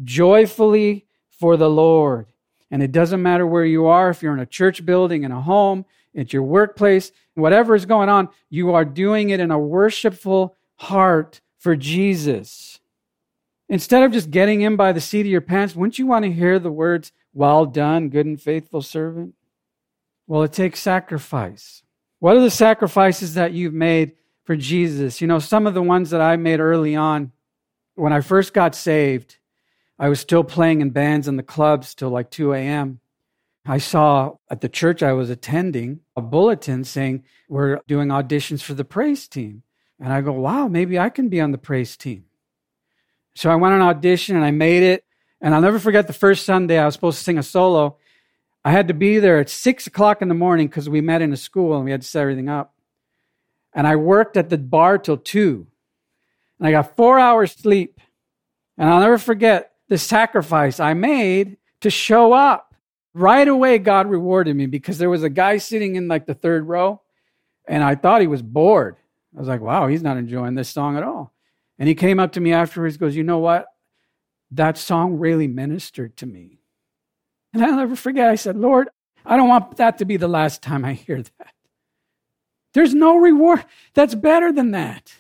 joyfully 0.04 1.06
for 1.30 1.58
the 1.58 1.70
Lord. 1.70 2.28
And 2.70 2.82
it 2.82 2.92
doesn't 2.92 3.22
matter 3.22 3.46
where 3.46 3.66
you 3.66 3.88
are, 3.88 4.10
if 4.10 4.22
you're 4.22 4.34
in 4.34 4.40
a 4.40 4.46
church 4.46 4.86
building, 4.86 5.24
in 5.24 5.32
a 5.32 5.42
home, 5.42 5.86
at 6.16 6.34
your 6.34 6.44
workplace, 6.44 7.12
whatever 7.36 7.76
is 7.76 7.86
going 7.86 8.10
on, 8.10 8.30
you 8.50 8.74
are 8.74 8.86
doing 8.86 9.30
it 9.30 9.40
in 9.40 9.52
a 9.52 9.60
worshipful 9.60 10.56
heart 10.76 11.42
for 11.58 11.76
Jesus. 11.76 12.80
Instead 13.70 14.04
of 14.04 14.12
just 14.12 14.32
getting 14.32 14.62
in 14.62 14.76
by 14.76 14.92
the 14.92 15.00
seat 15.00 15.22
of 15.22 15.28
your 15.28 15.42
pants, 15.42 15.76
wouldn't 15.76 15.98
you 15.98 16.06
want 16.06 16.26
to 16.26 16.32
hear 16.32 16.60
the 16.60 16.72
words, 16.72 17.12
Well 17.34 17.66
done, 17.66 18.10
good 18.10 18.26
and 18.26 18.42
faithful 18.42 18.82
servant? 18.82 19.36
Well, 20.28 20.44
it 20.44 20.54
takes 20.54 20.80
sacrifice. 20.80 21.84
What 22.20 22.36
are 22.36 22.42
the 22.42 22.52
sacrifices 22.52 23.34
that 23.36 23.54
you've 23.54 23.74
made 23.74 24.14
for 24.44 24.56
Jesus? 24.56 25.22
You 25.22 25.28
know, 25.28 25.40
some 25.40 25.66
of 25.66 25.74
the 25.74 25.82
ones 25.82 26.10
that 26.10 26.22
I 26.22 26.36
made 26.36 26.60
early 26.60 26.96
on, 26.96 27.32
when 27.96 28.14
I 28.14 28.22
first 28.22 28.54
got 28.54 28.76
saved, 28.76 29.38
I 30.02 30.10
was 30.10 30.20
still 30.20 30.44
playing 30.44 30.82
in 30.82 30.90
bands 30.90 31.28
in 31.28 31.38
the 31.38 31.44
clubs 31.44 31.94
till 31.94 32.10
like 32.10 32.32
2 32.32 32.54
a.m. 32.54 33.00
I 33.68 33.78
saw 33.78 34.38
at 34.50 34.62
the 34.62 34.68
church 34.68 35.04
I 35.04 35.14
was 35.14 35.30
attending 35.30 36.00
a 36.16 36.24
bulletin 36.24 36.84
saying, 36.86 37.24
We're 37.48 37.80
doing 37.88 38.08
auditions 38.08 38.64
for 38.64 38.74
the 38.74 38.84
praise 38.84 39.28
team. 39.28 39.62
And 40.00 40.12
I 40.12 40.22
go, 40.22 40.32
Wow, 40.32 40.68
maybe 40.68 40.98
I 40.98 41.10
can 41.10 41.30
be 41.30 41.40
on 41.40 41.52
the 41.52 41.60
praise 41.60 41.96
team. 41.96 42.26
So 43.36 43.52
I 43.52 43.56
went 43.56 43.76
on 43.76 43.82
audition 43.82 44.36
and 44.36 44.44
I 44.44 44.50
made 44.50 44.82
it. 44.82 45.06
And 45.40 45.54
I'll 45.54 45.62
never 45.62 45.78
forget 45.78 46.08
the 46.08 46.14
first 46.14 46.48
Sunday 46.48 46.80
I 46.80 46.86
was 46.86 46.96
supposed 46.96 47.20
to 47.20 47.24
sing 47.24 47.38
a 47.38 47.44
solo. 47.44 47.98
I 48.66 48.72
had 48.72 48.88
to 48.88 48.96
be 48.96 49.20
there 49.20 49.38
at 49.38 49.52
six 49.52 49.86
o'clock 49.86 50.24
in 50.24 50.30
the 50.30 50.36
morning 50.36 50.68
because 50.68 50.90
we 50.90 51.02
met 51.02 51.22
in 51.22 51.32
a 51.32 51.38
school 51.38 51.76
and 51.76 51.86
we 51.86 51.92
had 51.92 52.02
to 52.02 52.08
set 52.08 52.24
everything 52.24 52.50
up. 52.50 52.74
And 53.72 53.86
I 53.86 53.98
worked 53.98 54.36
at 54.36 54.50
the 54.50 54.58
bar 54.58 54.98
till 54.98 55.18
two. 55.18 55.68
And 56.58 56.68
I 56.68 56.72
got 56.72 56.96
four 56.98 57.20
hours 57.20 57.52
sleep. 57.52 58.00
And 58.80 58.90
I'll 58.90 59.00
never 59.00 59.20
forget 59.20 59.71
the 59.92 59.98
sacrifice 59.98 60.80
I 60.80 60.94
made 60.94 61.58
to 61.82 61.90
show 61.90 62.32
up. 62.32 62.74
Right 63.14 63.46
away, 63.46 63.78
God 63.78 64.10
rewarded 64.10 64.56
me 64.56 64.66
because 64.66 64.98
there 64.98 65.10
was 65.10 65.22
a 65.22 65.30
guy 65.30 65.58
sitting 65.58 65.98
in 65.98 66.08
like 66.08 66.26
the 66.26 66.34
third 66.34 66.66
row, 66.66 67.02
and 67.68 67.84
I 67.84 67.96
thought 67.96 68.22
he 68.22 68.28
was 68.28 68.42
bored. 68.42 68.96
I 69.36 69.40
was 69.40 69.50
like, 69.50 69.60
wow, 69.60 69.88
he's 69.88 70.02
not 70.02 70.16
enjoying 70.16 70.56
this 70.56 70.70
song 70.70 70.96
at 70.96 71.04
all. 71.04 71.34
And 71.78 71.90
he 71.90 71.96
came 71.96 72.22
up 72.22 72.32
to 72.34 72.40
me 72.40 72.54
afterwards, 72.54 72.96
goes, 72.96 73.18
You 73.18 73.24
know 73.24 73.40
what? 73.40 73.66
That 74.52 74.78
song 74.78 75.18
really 75.20 75.50
ministered 75.50 76.16
to 76.18 76.26
me. 76.26 76.62
And 77.54 77.62
I'll 77.62 77.76
never 77.76 77.98
forget, 77.98 78.30
I 78.30 78.36
said, 78.36 78.56
Lord, 78.56 78.88
I 79.26 79.36
don't 79.36 79.50
want 79.50 79.76
that 79.76 79.98
to 79.98 80.06
be 80.06 80.16
the 80.16 80.30
last 80.30 80.62
time 80.62 80.86
I 80.86 80.94
hear 80.94 81.22
that. 81.22 81.54
There's 82.74 82.94
no 82.94 83.18
reward 83.18 83.66
that's 83.94 84.16
better 84.16 84.54
than 84.54 84.72
that. 84.72 85.12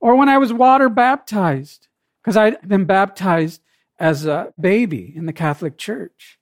Or 0.00 0.16
when 0.16 0.28
I 0.28 0.38
was 0.38 0.52
water 0.52 0.88
baptized, 0.88 1.86
because 2.30 2.36
I'd 2.36 2.68
been 2.68 2.84
baptized 2.84 3.60
as 3.98 4.24
a 4.24 4.54
baby 4.56 5.12
in 5.16 5.26
the 5.26 5.32
Catholic 5.32 5.76
Church. 5.76 6.38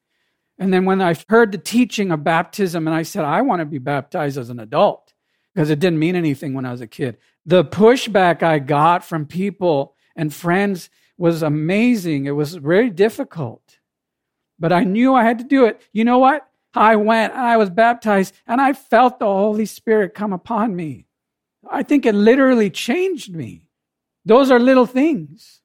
And 0.59 0.71
then 0.71 0.85
when 0.85 1.01
I 1.01 1.15
heard 1.31 1.51
the 1.51 1.57
teaching 1.57 2.13
of 2.13 2.23
baptism, 2.23 2.87
and 2.87 2.95
I 2.95 3.05
said, 3.05 3.25
I 3.25 3.41
want 3.41 3.61
to 3.61 3.65
be 3.65 3.79
baptized 3.79 4.37
as 4.37 4.51
an 4.51 4.61
adult, 4.61 5.15
because 5.55 5.71
it 5.71 5.79
didn't 5.79 5.99
mean 5.99 6.15
anything 6.15 6.53
when 6.53 6.67
I 6.67 6.73
was 6.73 6.83
a 6.83 6.87
kid. 6.87 7.17
The 7.47 7.65
pushback 7.65 8.43
I 8.43 8.59
got 8.59 9.03
from 9.03 9.25
people 9.25 9.95
and 10.15 10.35
friends 10.35 10.91
was 11.17 11.43
amazing. 11.43 12.27
It 12.27 12.33
was 12.33 12.57
very 12.57 12.91
difficult. 12.91 13.79
But 14.59 14.75
I 14.75 14.85
knew 14.85 15.15
I 15.15 15.25
had 15.25 15.39
to 15.39 15.45
do 15.45 15.65
it. 15.65 15.81
You 15.95 16.05
know 16.05 16.19
what? 16.19 16.47
I 16.75 16.97
went 16.97 17.33
and 17.33 17.41
I 17.41 17.57
was 17.57 17.71
baptized 17.71 18.35
and 18.47 18.61
I 18.61 18.75
felt 18.75 19.21
the 19.21 19.25
Holy 19.25 19.65
Spirit 19.65 20.13
come 20.13 20.35
upon 20.35 20.77
me. 20.77 21.07
I 21.67 21.83
think 21.83 22.05
it 22.05 22.15
literally 22.15 22.69
changed 22.69 23.35
me. 23.35 23.71
Those 24.27 24.51
are 24.51 24.59
little 24.59 24.85
things. 24.85 25.63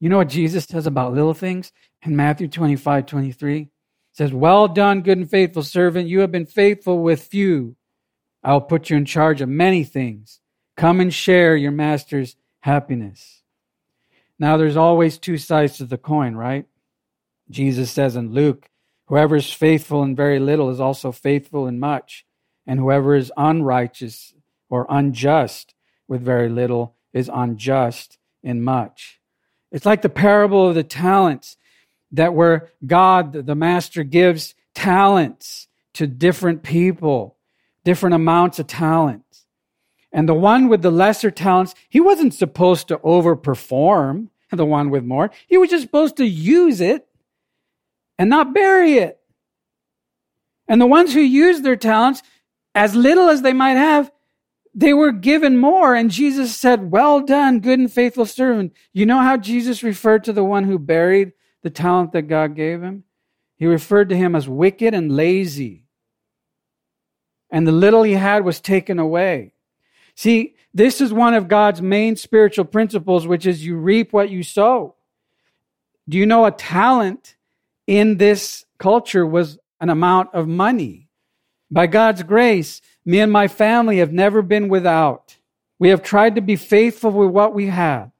You 0.00 0.08
know 0.08 0.16
what 0.16 0.28
Jesus 0.28 0.64
says 0.64 0.86
about 0.86 1.12
little 1.12 1.34
things? 1.34 1.72
In 2.02 2.16
Matthew 2.16 2.48
25, 2.48 3.04
23, 3.04 3.68
says, 4.12 4.32
Well 4.32 4.66
done, 4.66 5.02
good 5.02 5.18
and 5.18 5.30
faithful 5.30 5.62
servant. 5.62 6.08
You 6.08 6.20
have 6.20 6.32
been 6.32 6.46
faithful 6.46 7.00
with 7.00 7.22
few. 7.22 7.76
I 8.42 8.54
will 8.54 8.62
put 8.62 8.88
you 8.88 8.96
in 8.96 9.04
charge 9.04 9.42
of 9.42 9.50
many 9.50 9.84
things. 9.84 10.40
Come 10.76 11.00
and 11.00 11.12
share 11.12 11.54
your 11.54 11.70
master's 11.70 12.36
happiness. 12.60 13.42
Now, 14.38 14.56
there's 14.56 14.76
always 14.76 15.18
two 15.18 15.36
sides 15.36 15.76
to 15.76 15.84
the 15.84 15.98
coin, 15.98 16.34
right? 16.34 16.64
Jesus 17.50 17.90
says 17.90 18.16
in 18.16 18.32
Luke, 18.32 18.70
Whoever 19.06 19.36
is 19.36 19.52
faithful 19.52 20.02
in 20.02 20.16
very 20.16 20.38
little 20.38 20.70
is 20.70 20.80
also 20.80 21.12
faithful 21.12 21.66
in 21.66 21.80
much, 21.80 22.24
and 22.66 22.78
whoever 22.78 23.16
is 23.16 23.32
unrighteous 23.36 24.32
or 24.70 24.86
unjust 24.88 25.74
with 26.08 26.22
very 26.22 26.48
little 26.48 26.94
is 27.12 27.28
unjust 27.32 28.18
in 28.42 28.62
much. 28.62 29.19
It's 29.70 29.86
like 29.86 30.02
the 30.02 30.08
parable 30.08 30.68
of 30.68 30.74
the 30.74 30.82
talents 30.82 31.56
that 32.12 32.34
where 32.34 32.70
God, 32.84 33.32
the 33.32 33.54
master, 33.54 34.02
gives 34.02 34.54
talents 34.74 35.68
to 35.94 36.06
different 36.06 36.62
people, 36.62 37.36
different 37.84 38.14
amounts 38.14 38.58
of 38.58 38.66
talents. 38.66 39.46
And 40.12 40.28
the 40.28 40.34
one 40.34 40.68
with 40.68 40.82
the 40.82 40.90
lesser 40.90 41.30
talents, 41.30 41.74
he 41.88 42.00
wasn't 42.00 42.34
supposed 42.34 42.88
to 42.88 42.98
overperform 42.98 44.28
the 44.50 44.66
one 44.66 44.90
with 44.90 45.04
more. 45.04 45.30
He 45.46 45.56
was 45.56 45.70
just 45.70 45.84
supposed 45.84 46.16
to 46.16 46.26
use 46.26 46.80
it 46.80 47.06
and 48.18 48.28
not 48.28 48.52
bury 48.52 48.94
it. 48.94 49.20
And 50.66 50.80
the 50.80 50.86
ones 50.86 51.14
who 51.14 51.20
use 51.20 51.60
their 51.60 51.76
talents, 51.76 52.22
as 52.74 52.94
little 52.94 53.28
as 53.28 53.42
they 53.42 53.52
might 53.52 53.76
have, 53.76 54.10
they 54.74 54.92
were 54.92 55.12
given 55.12 55.56
more. 55.56 55.94
And 55.94 56.10
Jesus 56.10 56.56
said, 56.56 56.90
Well 56.90 57.20
done, 57.20 57.60
good 57.60 57.78
and 57.78 57.92
faithful 57.92 58.26
servant. 58.26 58.72
You 58.92 59.06
know 59.06 59.18
how 59.18 59.36
Jesus 59.36 59.82
referred 59.82 60.24
to 60.24 60.32
the 60.32 60.44
one 60.44 60.64
who 60.64 60.78
buried 60.78 61.32
the 61.62 61.70
talent 61.70 62.12
that 62.12 62.22
God 62.22 62.54
gave 62.54 62.82
him? 62.82 63.04
He 63.56 63.66
referred 63.66 64.08
to 64.08 64.16
him 64.16 64.34
as 64.34 64.48
wicked 64.48 64.94
and 64.94 65.14
lazy. 65.14 65.84
And 67.50 67.66
the 67.66 67.72
little 67.72 68.04
he 68.04 68.12
had 68.12 68.44
was 68.44 68.60
taken 68.60 68.98
away. 68.98 69.52
See, 70.14 70.54
this 70.72 71.00
is 71.00 71.12
one 71.12 71.34
of 71.34 71.48
God's 71.48 71.82
main 71.82 72.16
spiritual 72.16 72.64
principles, 72.64 73.26
which 73.26 73.44
is 73.44 73.64
you 73.64 73.76
reap 73.76 74.12
what 74.12 74.30
you 74.30 74.42
sow. 74.42 74.94
Do 76.08 76.16
you 76.16 76.26
know 76.26 76.46
a 76.46 76.50
talent 76.52 77.36
in 77.86 78.18
this 78.18 78.64
culture 78.78 79.26
was 79.26 79.58
an 79.80 79.90
amount 79.90 80.34
of 80.34 80.46
money. 80.46 81.08
By 81.70 81.86
God's 81.86 82.22
grace, 82.22 82.80
me 83.04 83.20
and 83.20 83.32
my 83.32 83.48
family 83.48 83.98
have 83.98 84.12
never 84.12 84.42
been 84.42 84.68
without. 84.68 85.36
We 85.78 85.88
have 85.88 86.02
tried 86.02 86.34
to 86.34 86.40
be 86.40 86.56
faithful 86.56 87.10
with 87.10 87.30
what 87.30 87.54
we 87.54 87.66
have, 87.66 88.10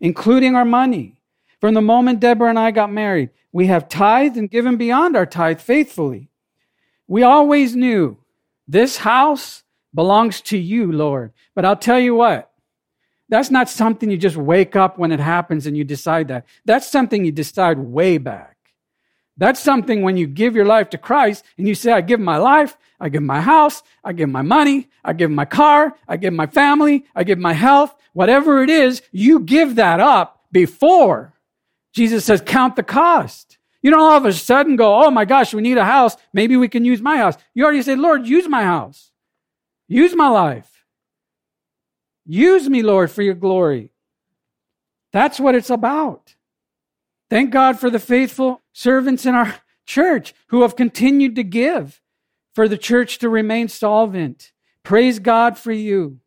including 0.00 0.54
our 0.54 0.64
money. 0.64 1.14
From 1.60 1.74
the 1.74 1.80
moment 1.80 2.20
Deborah 2.20 2.50
and 2.50 2.58
I 2.58 2.70
got 2.70 2.92
married, 2.92 3.30
we 3.52 3.66
have 3.68 3.88
tithed 3.88 4.36
and 4.36 4.50
given 4.50 4.76
beyond 4.76 5.16
our 5.16 5.24
tithe 5.24 5.60
faithfully. 5.60 6.28
We 7.08 7.22
always 7.22 7.74
knew 7.74 8.18
this 8.68 8.98
house 8.98 9.62
belongs 9.94 10.40
to 10.42 10.58
you, 10.58 10.92
Lord. 10.92 11.32
But 11.54 11.64
I'll 11.64 11.76
tell 11.76 11.98
you 11.98 12.14
what, 12.14 12.52
that's 13.28 13.50
not 13.50 13.68
something 13.68 14.10
you 14.10 14.18
just 14.18 14.36
wake 14.36 14.76
up 14.76 14.98
when 14.98 15.10
it 15.10 15.20
happens 15.20 15.66
and 15.66 15.76
you 15.76 15.84
decide 15.84 16.28
that. 16.28 16.44
That's 16.64 16.88
something 16.88 17.24
you 17.24 17.32
decide 17.32 17.78
way 17.78 18.18
back. 18.18 18.55
That's 19.36 19.60
something 19.60 20.02
when 20.02 20.16
you 20.16 20.26
give 20.26 20.56
your 20.56 20.64
life 20.64 20.90
to 20.90 20.98
Christ 20.98 21.44
and 21.58 21.68
you 21.68 21.74
say, 21.74 21.92
I 21.92 22.00
give 22.00 22.20
my 22.20 22.38
life, 22.38 22.76
I 22.98 23.10
give 23.10 23.22
my 23.22 23.40
house, 23.40 23.82
I 24.02 24.12
give 24.12 24.30
my 24.30 24.42
money, 24.42 24.88
I 25.04 25.12
give 25.12 25.30
my 25.30 25.44
car, 25.44 25.94
I 26.08 26.16
give 26.16 26.32
my 26.32 26.46
family, 26.46 27.04
I 27.14 27.24
give 27.24 27.38
my 27.38 27.52
health, 27.52 27.94
whatever 28.14 28.62
it 28.62 28.70
is, 28.70 29.02
you 29.12 29.40
give 29.40 29.76
that 29.76 30.00
up 30.00 30.44
before. 30.52 31.34
Jesus 31.92 32.24
says, 32.24 32.42
count 32.44 32.76
the 32.76 32.82
cost. 32.82 33.58
You 33.82 33.90
don't 33.90 34.00
all 34.00 34.16
of 34.16 34.24
a 34.24 34.32
sudden 34.32 34.76
go, 34.76 35.04
oh 35.04 35.10
my 35.10 35.24
gosh, 35.24 35.52
we 35.52 35.62
need 35.62 35.78
a 35.78 35.84
house. 35.84 36.16
Maybe 36.32 36.56
we 36.56 36.68
can 36.68 36.84
use 36.84 37.02
my 37.02 37.18
house. 37.18 37.36
You 37.54 37.64
already 37.64 37.82
say, 37.82 37.94
Lord, 37.94 38.26
use 38.26 38.48
my 38.48 38.62
house. 38.62 39.12
Use 39.86 40.14
my 40.14 40.28
life. 40.28 40.84
Use 42.24 42.68
me, 42.68 42.82
Lord, 42.82 43.10
for 43.10 43.22
your 43.22 43.34
glory. 43.34 43.90
That's 45.12 45.38
what 45.38 45.54
it's 45.54 45.70
about. 45.70 46.35
Thank 47.28 47.50
God 47.50 47.78
for 47.78 47.90
the 47.90 47.98
faithful 47.98 48.62
servants 48.72 49.26
in 49.26 49.34
our 49.34 49.56
church 49.84 50.34
who 50.48 50.62
have 50.62 50.76
continued 50.76 51.34
to 51.36 51.42
give 51.42 52.00
for 52.54 52.68
the 52.68 52.78
church 52.78 53.18
to 53.18 53.28
remain 53.28 53.68
solvent. 53.68 54.52
Praise 54.82 55.18
God 55.18 55.58
for 55.58 55.72
you. 55.72 56.20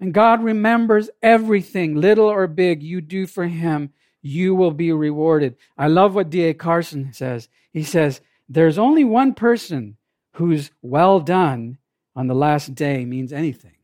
And 0.00 0.12
God 0.12 0.42
remembers 0.42 1.08
everything, 1.22 1.94
little 1.94 2.26
or 2.26 2.46
big, 2.46 2.82
you 2.82 3.00
do 3.00 3.26
for 3.26 3.46
Him. 3.46 3.92
You 4.22 4.54
will 4.54 4.72
be 4.72 4.92
rewarded. 4.92 5.56
I 5.78 5.86
love 5.86 6.14
what 6.14 6.30
D.A. 6.30 6.52
Carson 6.54 7.12
says. 7.12 7.48
He 7.72 7.82
says, 7.82 8.20
There's 8.48 8.78
only 8.78 9.04
one 9.04 9.34
person 9.34 9.96
whose 10.32 10.70
well 10.82 11.20
done 11.20 11.78
on 12.14 12.26
the 12.26 12.34
last 12.34 12.74
day 12.74 13.04
means 13.04 13.32
anything. 13.32 13.76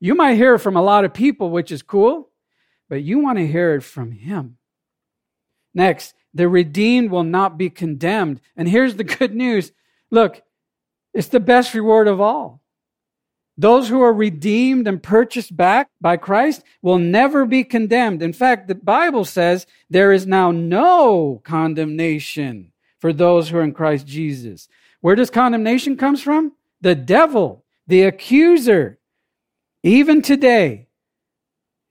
You 0.00 0.14
might 0.14 0.34
hear 0.34 0.58
from 0.58 0.76
a 0.76 0.82
lot 0.82 1.04
of 1.04 1.14
people, 1.14 1.50
which 1.50 1.72
is 1.72 1.82
cool, 1.82 2.30
but 2.88 3.02
you 3.02 3.20
want 3.20 3.38
to 3.38 3.46
hear 3.46 3.74
it 3.74 3.82
from 3.82 4.10
Him. 4.10 4.58
Next, 5.74 6.14
the 6.32 6.48
redeemed 6.48 7.10
will 7.10 7.24
not 7.24 7.58
be 7.58 7.70
condemned. 7.70 8.40
And 8.56 8.68
here's 8.68 8.96
the 8.96 9.04
good 9.04 9.34
news 9.34 9.72
look, 10.10 10.42
it's 11.12 11.28
the 11.28 11.40
best 11.40 11.74
reward 11.74 12.08
of 12.08 12.20
all. 12.20 12.60
Those 13.56 13.88
who 13.88 14.00
are 14.02 14.12
redeemed 14.12 14.88
and 14.88 15.00
purchased 15.00 15.56
back 15.56 15.88
by 16.00 16.16
Christ 16.16 16.64
will 16.82 16.98
never 16.98 17.46
be 17.46 17.62
condemned. 17.62 18.20
In 18.20 18.32
fact, 18.32 18.66
the 18.66 18.74
Bible 18.74 19.24
says 19.24 19.66
there 19.88 20.12
is 20.12 20.26
now 20.26 20.50
no 20.50 21.40
condemnation 21.44 22.72
for 22.98 23.12
those 23.12 23.48
who 23.48 23.58
are 23.58 23.62
in 23.62 23.72
Christ 23.72 24.06
Jesus. 24.06 24.68
Where 25.00 25.14
does 25.14 25.30
condemnation 25.30 25.96
comes 25.96 26.20
from? 26.20 26.52
The 26.80 26.96
devil, 26.96 27.64
the 27.86 28.02
accuser. 28.02 28.98
Even 29.84 30.20
today, 30.20 30.88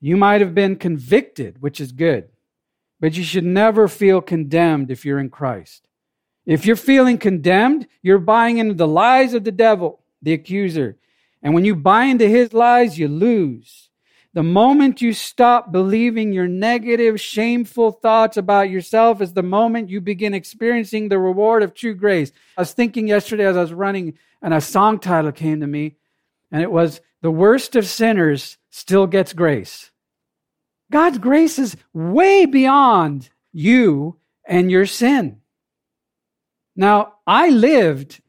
you 0.01 0.17
might 0.17 0.41
have 0.41 0.53
been 0.53 0.75
convicted, 0.75 1.61
which 1.61 1.79
is 1.79 1.93
good, 1.93 2.27
but 3.03 3.17
you 3.17 3.23
should 3.25 3.43
never 3.43 3.89
feel 3.89 4.21
condemned 4.21 4.89
if 4.89 5.03
you're 5.03 5.19
in 5.19 5.29
Christ. 5.29 5.89
If 6.45 6.65
you're 6.65 6.77
feeling 6.77 7.17
condemned, 7.17 7.85
you're 8.01 8.17
buying 8.17 8.59
into 8.59 8.75
the 8.75 8.87
lies 8.87 9.33
of 9.33 9.43
the 9.43 9.51
devil, 9.51 9.99
the 10.21 10.31
accuser. 10.31 10.95
And 11.41 11.53
when 11.53 11.65
you 11.65 11.75
buy 11.75 12.05
into 12.05 12.29
his 12.29 12.53
lies, 12.53 12.97
you 12.97 13.09
lose. 13.09 13.89
The 14.31 14.41
moment 14.41 15.01
you 15.01 15.11
stop 15.11 15.69
believing 15.69 16.31
your 16.31 16.47
negative, 16.47 17.19
shameful 17.19 17.91
thoughts 17.91 18.37
about 18.37 18.69
yourself 18.69 19.19
is 19.19 19.33
the 19.33 19.43
moment 19.43 19.89
you 19.89 19.99
begin 19.99 20.33
experiencing 20.33 21.09
the 21.09 21.19
reward 21.19 21.61
of 21.61 21.73
true 21.73 21.95
grace. 21.95 22.31
I 22.57 22.61
was 22.61 22.71
thinking 22.71 23.09
yesterday 23.09 23.45
as 23.45 23.57
I 23.57 23.61
was 23.63 23.73
running, 23.73 24.17
and 24.41 24.53
a 24.53 24.61
song 24.61 24.97
title 24.97 25.33
came 25.33 25.59
to 25.59 25.67
me, 25.67 25.97
and 26.53 26.61
it 26.61 26.71
was 26.71 27.01
The 27.21 27.31
Worst 27.31 27.75
of 27.75 27.85
Sinners 27.85 28.57
Still 28.69 29.07
Gets 29.07 29.33
Grace. 29.33 29.91
God's 30.93 31.17
grace 31.17 31.57
is 31.57 31.75
way 31.91 32.45
beyond 32.45 33.31
you 33.51 34.17
and 34.47 34.69
your 34.69 34.85
sin. 34.85 35.41
Now, 36.75 37.15
I 37.25 37.49
lived 37.49 38.21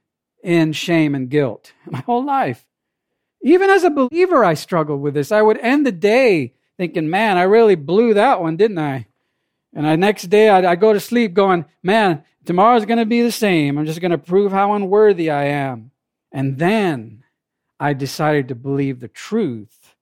in 0.42 0.72
shame 0.72 1.14
and 1.14 1.28
guilt 1.28 1.74
my 1.84 2.00
whole 2.00 2.24
life. 2.24 2.64
Even 3.42 3.68
as 3.68 3.84
a 3.84 3.90
believer, 3.90 4.42
I 4.42 4.54
struggled 4.54 5.02
with 5.02 5.12
this. 5.12 5.30
I 5.30 5.42
would 5.42 5.58
end 5.58 5.86
the 5.86 5.92
day 5.92 6.54
thinking, 6.78 7.10
man, 7.10 7.36
I 7.36 7.42
really 7.42 7.74
blew 7.74 8.14
that 8.14 8.40
one, 8.40 8.56
didn't 8.56 8.78
I? 8.78 9.08
And 9.74 9.84
the 9.84 9.98
next 9.98 10.30
day, 10.30 10.48
I'd, 10.48 10.64
I'd 10.64 10.80
go 10.80 10.94
to 10.94 11.00
sleep 11.00 11.34
going, 11.34 11.66
man, 11.82 12.24
tomorrow's 12.46 12.86
going 12.86 12.98
to 12.98 13.04
be 13.04 13.20
the 13.20 13.30
same. 13.30 13.76
I'm 13.76 13.84
just 13.84 14.00
going 14.00 14.10
to 14.10 14.16
prove 14.16 14.52
how 14.52 14.72
unworthy 14.72 15.30
I 15.30 15.48
am. 15.48 15.90
And 16.32 16.56
then 16.56 17.24
I 17.78 17.92
decided 17.92 18.48
to 18.48 18.54
believe 18.54 19.00
the 19.00 19.08
truth 19.08 19.94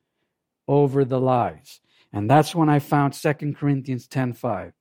over 0.69 1.05
the 1.05 1.19
lies. 1.19 1.81
And 2.13 2.29
that's 2.29 2.55
when 2.55 2.69
I 2.69 2.79
found 2.79 3.15
2 3.15 3.55
Corinthians 3.57 4.07
10:5, 4.07 4.73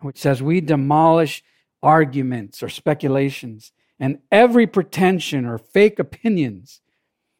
which 0.00 0.18
says 0.18 0.42
we 0.42 0.60
demolish 0.60 1.42
arguments 1.82 2.62
or 2.62 2.68
speculations 2.68 3.72
and 4.00 4.18
every 4.30 4.66
pretension 4.66 5.44
or 5.44 5.58
fake 5.58 5.98
opinions 5.98 6.80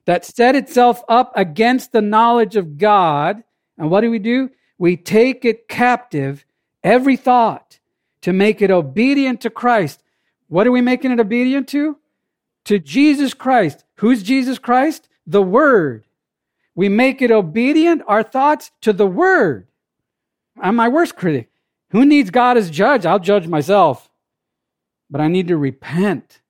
that 0.04 0.24
set 0.24 0.56
itself 0.56 1.02
up 1.08 1.32
against 1.36 1.92
the 1.92 2.02
knowledge 2.02 2.56
of 2.56 2.78
God. 2.78 3.42
And 3.76 3.90
what 3.90 4.00
do 4.00 4.10
we 4.10 4.18
do? 4.18 4.50
We 4.76 4.96
take 4.96 5.44
it 5.44 5.68
captive, 5.68 6.44
every 6.82 7.16
thought, 7.16 7.78
to 8.22 8.32
make 8.32 8.62
it 8.62 8.70
obedient 8.70 9.40
to 9.42 9.50
Christ. 9.50 10.02
What 10.48 10.66
are 10.66 10.72
we 10.72 10.80
making 10.80 11.12
it 11.12 11.20
obedient 11.20 11.68
to? 11.68 11.98
To 12.64 12.78
Jesus 12.78 13.34
Christ. 13.34 13.84
Who's 13.96 14.22
Jesus 14.22 14.58
Christ? 14.58 15.08
The 15.26 15.42
Word. 15.42 16.04
We 16.78 16.88
make 16.88 17.20
it 17.20 17.32
obedient, 17.32 18.02
our 18.06 18.22
thoughts, 18.22 18.70
to 18.82 18.92
the 18.92 19.06
Word. 19.06 19.66
I'm 20.60 20.76
my 20.76 20.88
worst 20.88 21.16
critic. 21.16 21.50
Who 21.90 22.04
needs 22.04 22.30
God 22.30 22.56
as 22.56 22.70
judge? 22.70 23.04
I'll 23.04 23.18
judge 23.18 23.48
myself. 23.48 24.08
But 25.10 25.20
I 25.20 25.28
need 25.28 25.48
to 25.48 25.56
repent 25.56 26.40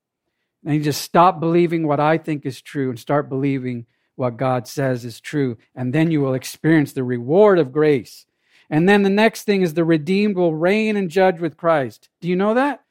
I 0.67 0.73
need 0.73 0.85
to 0.85 0.93
stop 0.93 1.41
believing 1.41 1.87
what 1.87 1.99
I 1.99 2.19
think 2.19 2.45
is 2.45 2.61
true 2.61 2.91
and 2.91 2.99
start 2.99 3.31
believing 3.31 3.87
what 4.17 4.37
God 4.37 4.67
says 4.67 5.05
is 5.05 5.21
true. 5.21 5.57
And 5.75 5.95
then 5.95 6.11
you 6.11 6.21
will 6.21 6.35
experience 6.35 6.93
the 6.93 7.05
reward 7.05 7.59
of 7.59 7.73
grace. 7.73 8.27
And 8.69 8.87
then 8.87 9.03
the 9.03 9.11
next 9.11 9.45
thing 9.45 9.63
is 9.63 9.73
the 9.73 9.85
redeemed 9.85 10.37
will 10.37 10.55
reign 10.55 10.97
and 10.97 11.11
judge 11.11 11.41
with 11.41 11.57
Christ. 11.57 12.11
Do 12.21 12.29
you 12.29 12.37
know 12.37 12.53
that? 12.55 12.83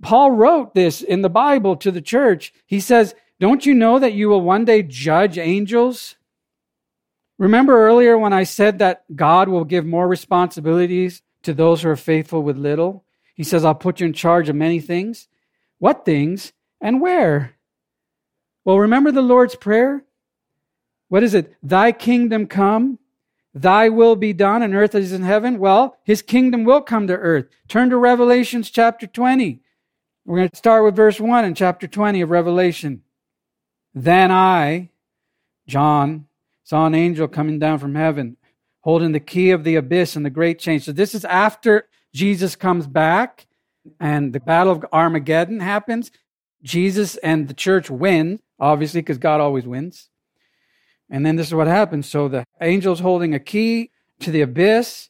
Paul 0.00 0.30
wrote 0.30 0.74
this 0.74 1.02
in 1.02 1.22
the 1.22 1.28
Bible 1.28 1.74
to 1.76 1.90
the 1.90 2.00
church. 2.00 2.52
He 2.66 2.78
says, 2.78 3.16
Don't 3.40 3.66
you 3.66 3.74
know 3.74 3.98
that 3.98 4.12
you 4.12 4.28
will 4.28 4.42
one 4.42 4.64
day 4.64 4.82
judge 4.84 5.38
angels? 5.38 6.14
Remember 7.38 7.86
earlier 7.86 8.18
when 8.18 8.32
I 8.32 8.42
said 8.42 8.80
that 8.80 9.04
God 9.14 9.48
will 9.48 9.64
give 9.64 9.86
more 9.86 10.08
responsibilities 10.08 11.22
to 11.44 11.54
those 11.54 11.82
who 11.82 11.88
are 11.88 11.96
faithful 11.96 12.42
with 12.42 12.58
little? 12.58 13.04
He 13.34 13.44
says, 13.44 13.64
I'll 13.64 13.76
put 13.76 14.00
you 14.00 14.06
in 14.06 14.12
charge 14.12 14.48
of 14.48 14.56
many 14.56 14.80
things. 14.80 15.28
What 15.78 16.04
things? 16.04 16.52
And 16.80 17.00
where? 17.00 17.54
Well, 18.64 18.78
remember 18.78 19.12
the 19.12 19.22
Lord's 19.22 19.54
Prayer? 19.54 20.04
What 21.08 21.22
is 21.22 21.32
it? 21.34 21.54
Thy 21.62 21.92
kingdom 21.92 22.46
come, 22.46 22.98
thy 23.54 23.88
will 23.88 24.16
be 24.16 24.32
done 24.32 24.62
on 24.62 24.74
earth 24.74 24.94
as 24.94 25.12
in 25.12 25.22
heaven. 25.22 25.58
Well, 25.58 25.96
his 26.04 26.20
kingdom 26.22 26.64
will 26.64 26.82
come 26.82 27.06
to 27.06 27.14
earth. 27.14 27.46
Turn 27.66 27.90
to 27.90 27.96
Revelations 27.96 28.70
chapter 28.70 29.06
20. 29.06 29.60
We're 30.24 30.36
going 30.36 30.50
to 30.50 30.56
start 30.56 30.84
with 30.84 30.96
verse 30.96 31.18
1 31.18 31.44
in 31.44 31.54
chapter 31.54 31.86
20 31.86 32.20
of 32.20 32.30
Revelation. 32.30 33.02
Then 33.94 34.30
I, 34.30 34.90
John, 35.66 36.27
saw 36.68 36.84
an 36.84 36.94
angel 36.94 37.26
coming 37.26 37.58
down 37.58 37.78
from 37.78 37.94
heaven, 37.94 38.36
holding 38.80 39.12
the 39.12 39.20
key 39.20 39.52
of 39.52 39.64
the 39.64 39.76
abyss 39.76 40.16
and 40.16 40.26
the 40.26 40.30
great 40.30 40.58
chain. 40.58 40.78
So 40.80 40.92
this 40.92 41.14
is 41.14 41.24
after 41.24 41.88
Jesus 42.12 42.56
comes 42.56 42.86
back 42.86 43.46
and 43.98 44.34
the 44.34 44.40
battle 44.40 44.74
of 44.74 44.84
Armageddon 44.92 45.60
happens. 45.60 46.10
Jesus 46.62 47.16
and 47.16 47.48
the 47.48 47.54
church 47.54 47.88
win, 47.88 48.40
obviously, 48.60 49.00
because 49.00 49.16
God 49.16 49.40
always 49.40 49.66
wins. 49.66 50.10
And 51.08 51.24
then 51.24 51.36
this 51.36 51.46
is 51.46 51.54
what 51.54 51.68
happens. 51.68 52.06
So 52.06 52.28
the 52.28 52.44
angel's 52.60 53.00
holding 53.00 53.32
a 53.32 53.40
key 53.40 53.90
to 54.20 54.30
the 54.30 54.42
abyss. 54.42 55.08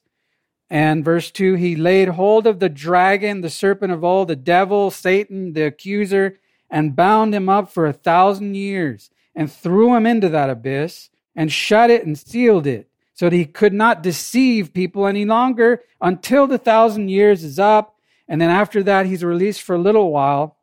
And 0.71 1.05
verse 1.05 1.33
2 1.33 1.55
he 1.55 1.75
laid 1.75 2.11
hold 2.11 2.47
of 2.47 2.61
the 2.61 2.69
dragon, 2.69 3.41
the 3.41 3.51
serpent 3.51 3.93
of 3.93 4.05
old, 4.05 4.29
the 4.29 4.37
devil, 4.37 4.93
Satan, 4.93 5.55
the 5.55 5.67
accuser, 5.67 6.39
and 6.71 6.95
bound 6.95 7.35
him 7.35 7.49
up 7.49 7.69
for 7.69 7.85
a 7.85 7.93
thousand 7.93 8.55
years, 8.55 9.11
and 9.35 9.51
threw 9.51 9.97
him 9.97 10.07
into 10.07 10.29
that 10.29 10.51
abyss, 10.51 11.11
and 11.37 11.53
shut 11.53 11.91
it 11.91 12.05
and 12.05 12.19
sealed 12.19 12.67
it, 12.67 12.89
so 13.15 13.29
that 13.29 13.37
he 13.37 13.45
could 13.45 13.73
not 13.73 14.03
deceive 14.03 14.73
people 14.73 15.07
any 15.07 15.25
longer 15.25 15.83
until 16.01 16.47
the 16.47 16.59
thousand 16.59 17.09
years 17.09 17.45
is 17.45 17.59
up. 17.59 17.97
And 18.29 18.41
then 18.41 18.51
after 18.51 18.83
that, 18.85 19.07
he's 19.07 19.25
released 19.25 19.63
for 19.63 19.75
a 19.75 19.81
little 19.81 20.13
while. 20.13 20.57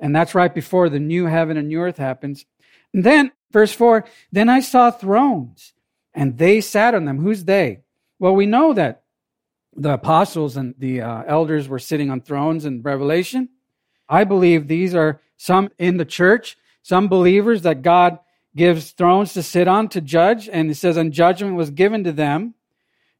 And 0.00 0.14
that's 0.14 0.34
right 0.34 0.54
before 0.54 0.88
the 0.88 1.00
new 1.00 1.26
heaven 1.26 1.56
and 1.56 1.68
new 1.68 1.80
earth 1.80 1.98
happens. 1.98 2.44
And 2.94 3.04
then, 3.04 3.32
verse 3.52 3.72
4 3.72 4.04
Then 4.32 4.48
I 4.48 4.60
saw 4.60 4.90
thrones, 4.90 5.72
and 6.14 6.38
they 6.38 6.60
sat 6.60 6.94
on 6.94 7.04
them. 7.04 7.18
Who's 7.18 7.44
they? 7.44 7.80
Well, 8.18 8.34
we 8.34 8.46
know 8.46 8.72
that 8.74 9.02
the 9.76 9.94
apostles 9.94 10.56
and 10.56 10.74
the 10.78 11.02
uh, 11.02 11.22
elders 11.26 11.68
were 11.68 11.78
sitting 11.78 12.10
on 12.10 12.20
thrones 12.20 12.64
in 12.64 12.82
Revelation. 12.82 13.48
I 14.08 14.24
believe 14.24 14.66
these 14.66 14.94
are 14.94 15.20
some 15.36 15.70
in 15.78 15.98
the 15.98 16.04
church, 16.04 16.56
some 16.82 17.08
believers 17.08 17.62
that 17.62 17.82
God 17.82 18.18
gives 18.58 18.90
thrones 18.90 19.32
to 19.32 19.42
sit 19.42 19.66
on 19.66 19.88
to 19.88 20.00
judge. 20.00 20.48
And 20.48 20.70
it 20.70 20.74
says, 20.74 20.96
and 20.96 21.12
judgment 21.12 21.56
was 21.56 21.70
given 21.70 22.04
to 22.04 22.12
them. 22.12 22.54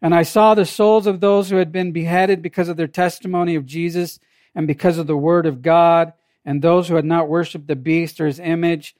And 0.02 0.14
I 0.14 0.22
saw 0.22 0.54
the 0.54 0.66
souls 0.66 1.06
of 1.06 1.20
those 1.20 1.48
who 1.48 1.56
had 1.56 1.72
been 1.72 1.92
beheaded 1.92 2.42
because 2.42 2.68
of 2.68 2.76
their 2.76 2.86
testimony 2.86 3.54
of 3.54 3.66
Jesus 3.66 4.20
and 4.54 4.66
because 4.66 4.98
of 4.98 5.06
the 5.06 5.16
word 5.16 5.46
of 5.46 5.62
God 5.62 6.12
and 6.44 6.60
those 6.60 6.88
who 6.88 6.96
had 6.96 7.04
not 7.04 7.28
worshipped 7.28 7.66
the 7.66 7.76
beast 7.76 8.20
or 8.20 8.26
his 8.26 8.38
image 8.38 8.94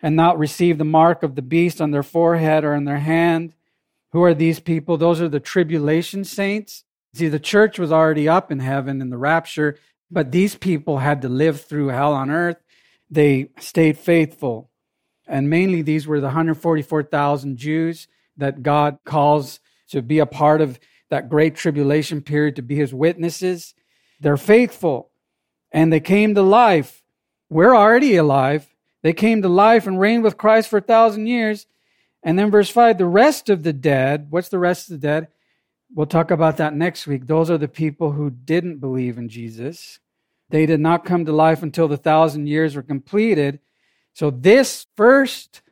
and 0.00 0.14
not 0.14 0.38
received 0.38 0.78
the 0.78 0.84
mark 0.84 1.22
of 1.22 1.34
the 1.34 1.42
beast 1.42 1.80
on 1.80 1.90
their 1.90 2.02
forehead 2.02 2.64
or 2.64 2.74
in 2.74 2.84
their 2.84 2.98
hand. 2.98 3.54
Who 4.12 4.22
are 4.22 4.34
these 4.34 4.60
people? 4.60 4.96
Those 4.96 5.20
are 5.20 5.28
the 5.28 5.40
tribulation 5.40 6.24
saints. 6.24 6.84
See, 7.14 7.28
the 7.28 7.40
church 7.40 7.78
was 7.78 7.90
already 7.90 8.28
up 8.28 8.52
in 8.52 8.60
heaven 8.60 9.00
in 9.02 9.10
the 9.10 9.18
rapture, 9.18 9.76
but 10.10 10.30
these 10.30 10.54
people 10.54 10.98
had 10.98 11.22
to 11.22 11.28
live 11.28 11.62
through 11.62 11.88
hell 11.88 12.12
on 12.12 12.30
earth. 12.30 12.58
They 13.10 13.50
stayed 13.58 13.98
faithful. 13.98 14.67
And 15.28 15.50
mainly 15.50 15.82
these 15.82 16.06
were 16.06 16.20
the 16.20 16.28
144,000 16.28 17.56
Jews 17.56 18.08
that 18.38 18.62
God 18.62 18.98
calls 19.04 19.60
to 19.90 20.02
be 20.02 20.18
a 20.18 20.26
part 20.26 20.60
of 20.60 20.80
that 21.10 21.28
great 21.28 21.54
tribulation 21.54 22.22
period, 22.22 22.56
to 22.56 22.62
be 22.62 22.76
his 22.76 22.94
witnesses. 22.94 23.74
They're 24.20 24.36
faithful 24.36 25.10
and 25.70 25.92
they 25.92 26.00
came 26.00 26.34
to 26.34 26.42
life. 26.42 27.02
We're 27.50 27.76
already 27.76 28.16
alive. 28.16 28.74
They 29.02 29.12
came 29.12 29.42
to 29.42 29.48
life 29.48 29.86
and 29.86 30.00
reigned 30.00 30.24
with 30.24 30.36
Christ 30.36 30.68
for 30.68 30.78
a 30.78 30.82
thousand 30.82 31.26
years. 31.26 31.66
And 32.22 32.38
then 32.38 32.50
verse 32.50 32.70
5 32.70 32.98
the 32.98 33.06
rest 33.06 33.48
of 33.48 33.62
the 33.62 33.72
dead, 33.72 34.28
what's 34.30 34.48
the 34.48 34.58
rest 34.58 34.90
of 34.90 35.00
the 35.00 35.06
dead? 35.06 35.28
We'll 35.94 36.06
talk 36.06 36.30
about 36.30 36.58
that 36.58 36.74
next 36.74 37.06
week. 37.06 37.26
Those 37.26 37.50
are 37.50 37.58
the 37.58 37.68
people 37.68 38.12
who 38.12 38.30
didn't 38.30 38.78
believe 38.78 39.16
in 39.16 39.28
Jesus. 39.28 40.00
They 40.50 40.66
did 40.66 40.80
not 40.80 41.04
come 41.04 41.24
to 41.24 41.32
life 41.32 41.62
until 41.62 41.88
the 41.88 41.96
thousand 41.96 42.46
years 42.46 42.76
were 42.76 42.82
completed. 42.82 43.60
So, 44.18 44.30
this 44.30 44.88
first 44.96 45.62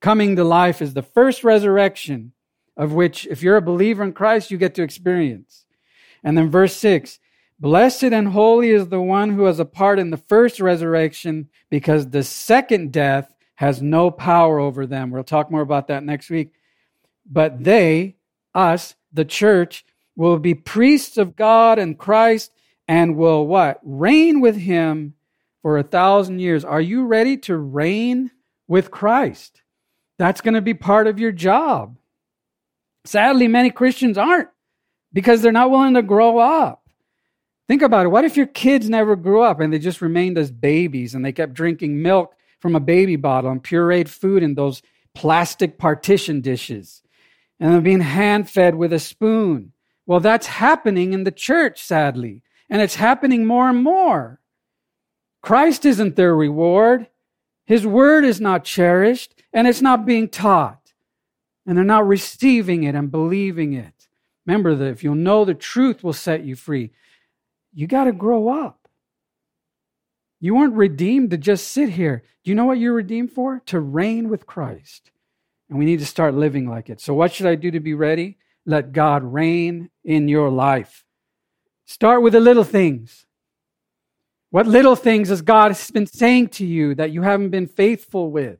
coming 0.00 0.36
to 0.36 0.44
life 0.44 0.80
is 0.80 0.94
the 0.94 1.02
first 1.02 1.42
resurrection 1.42 2.30
of 2.76 2.92
which, 2.92 3.26
if 3.26 3.42
you're 3.42 3.56
a 3.56 3.60
believer 3.60 4.04
in 4.04 4.12
Christ, 4.12 4.48
you 4.48 4.58
get 4.58 4.76
to 4.76 4.84
experience. 4.84 5.64
And 6.22 6.38
then 6.38 6.48
verse 6.48 6.76
6 6.76 7.18
Blessed 7.58 8.04
and 8.04 8.28
holy 8.28 8.70
is 8.70 8.90
the 8.90 9.00
one 9.00 9.30
who 9.30 9.46
has 9.46 9.58
a 9.58 9.64
part 9.64 9.98
in 9.98 10.10
the 10.10 10.22
first 10.28 10.60
resurrection, 10.60 11.48
because 11.68 12.10
the 12.10 12.22
second 12.22 12.92
death 12.92 13.34
has 13.56 13.82
no 13.82 14.12
power 14.12 14.60
over 14.60 14.86
them. 14.86 15.10
We'll 15.10 15.24
talk 15.24 15.50
more 15.50 15.62
about 15.62 15.88
that 15.88 16.04
next 16.04 16.30
week. 16.30 16.52
But 17.28 17.64
they, 17.64 18.14
us, 18.54 18.94
the 19.12 19.24
church, 19.24 19.84
will 20.14 20.38
be 20.38 20.54
priests 20.54 21.18
of 21.18 21.34
God 21.34 21.80
and 21.80 21.98
Christ 21.98 22.52
and 22.86 23.16
will 23.16 23.44
what? 23.48 23.80
Reign 23.82 24.40
with 24.40 24.58
him 24.58 25.14
for 25.66 25.78
a 25.78 25.82
thousand 25.82 26.38
years. 26.38 26.64
Are 26.64 26.80
you 26.80 27.06
ready 27.06 27.36
to 27.38 27.56
reign 27.56 28.30
with 28.68 28.92
Christ? 28.92 29.62
That's 30.16 30.40
going 30.40 30.54
to 30.54 30.60
be 30.60 30.74
part 30.74 31.08
of 31.08 31.18
your 31.18 31.32
job. 31.32 31.98
Sadly, 33.04 33.48
many 33.48 33.70
Christians 33.70 34.16
aren't 34.16 34.48
because 35.12 35.42
they're 35.42 35.50
not 35.50 35.72
willing 35.72 35.94
to 35.94 36.02
grow 36.02 36.38
up. 36.38 36.84
Think 37.66 37.82
about 37.82 38.06
it. 38.06 38.10
What 38.10 38.24
if 38.24 38.36
your 38.36 38.46
kids 38.46 38.88
never 38.88 39.16
grew 39.16 39.42
up 39.42 39.58
and 39.58 39.72
they 39.72 39.80
just 39.80 40.00
remained 40.00 40.38
as 40.38 40.52
babies 40.52 41.16
and 41.16 41.24
they 41.24 41.32
kept 41.32 41.54
drinking 41.54 42.00
milk 42.00 42.36
from 42.60 42.76
a 42.76 42.80
baby 42.80 43.16
bottle 43.16 43.50
and 43.50 43.60
pureed 43.60 44.06
food 44.06 44.44
in 44.44 44.54
those 44.54 44.82
plastic 45.16 45.78
partition 45.78 46.42
dishes 46.42 47.02
and 47.58 47.72
they're 47.72 47.80
being 47.80 47.98
hand 47.98 48.48
fed 48.48 48.76
with 48.76 48.92
a 48.92 49.00
spoon? 49.00 49.72
Well, 50.06 50.20
that's 50.20 50.46
happening 50.46 51.12
in 51.12 51.24
the 51.24 51.32
church, 51.32 51.82
sadly, 51.82 52.44
and 52.70 52.80
it's 52.80 52.94
happening 52.94 53.44
more 53.44 53.68
and 53.68 53.82
more. 53.82 54.38
Christ 55.46 55.84
isn't 55.84 56.16
their 56.16 56.34
reward. 56.34 57.06
His 57.66 57.86
word 57.86 58.24
is 58.24 58.40
not 58.40 58.64
cherished 58.64 59.32
and 59.52 59.68
it's 59.68 59.80
not 59.80 60.04
being 60.04 60.28
taught. 60.28 60.92
And 61.64 61.78
they're 61.78 61.84
not 61.84 62.04
receiving 62.04 62.82
it 62.82 62.96
and 62.96 63.12
believing 63.12 63.72
it. 63.72 64.08
Remember 64.44 64.74
that 64.74 64.88
if 64.88 65.04
you'll 65.04 65.14
know 65.14 65.44
the 65.44 65.54
truth 65.54 66.02
will 66.02 66.12
set 66.12 66.42
you 66.42 66.56
free, 66.56 66.90
you 67.72 67.86
got 67.86 68.04
to 68.04 68.12
grow 68.12 68.48
up. 68.48 68.88
You 70.40 70.56
weren't 70.56 70.74
redeemed 70.74 71.30
to 71.30 71.38
just 71.38 71.68
sit 71.68 71.90
here. 71.90 72.24
Do 72.42 72.50
you 72.50 72.56
know 72.56 72.64
what 72.64 72.80
you're 72.80 72.92
redeemed 72.92 73.30
for? 73.30 73.62
To 73.66 73.78
reign 73.78 74.28
with 74.28 74.46
Christ. 74.46 75.12
And 75.70 75.78
we 75.78 75.84
need 75.84 76.00
to 76.00 76.06
start 76.06 76.34
living 76.34 76.68
like 76.68 76.90
it. 76.90 77.00
So, 77.00 77.14
what 77.14 77.32
should 77.32 77.46
I 77.46 77.54
do 77.54 77.70
to 77.70 77.78
be 77.78 77.94
ready? 77.94 78.36
Let 78.64 78.90
God 78.90 79.22
reign 79.22 79.90
in 80.02 80.26
your 80.26 80.50
life. 80.50 81.04
Start 81.84 82.22
with 82.22 82.32
the 82.32 82.40
little 82.40 82.64
things. 82.64 83.25
What 84.56 84.66
little 84.66 84.96
things 84.96 85.28
has 85.28 85.42
God 85.42 85.76
been 85.92 86.06
saying 86.06 86.48
to 86.48 86.64
you 86.64 86.94
that 86.94 87.10
you 87.10 87.20
haven't 87.20 87.50
been 87.50 87.66
faithful 87.66 88.30
with? 88.30 88.58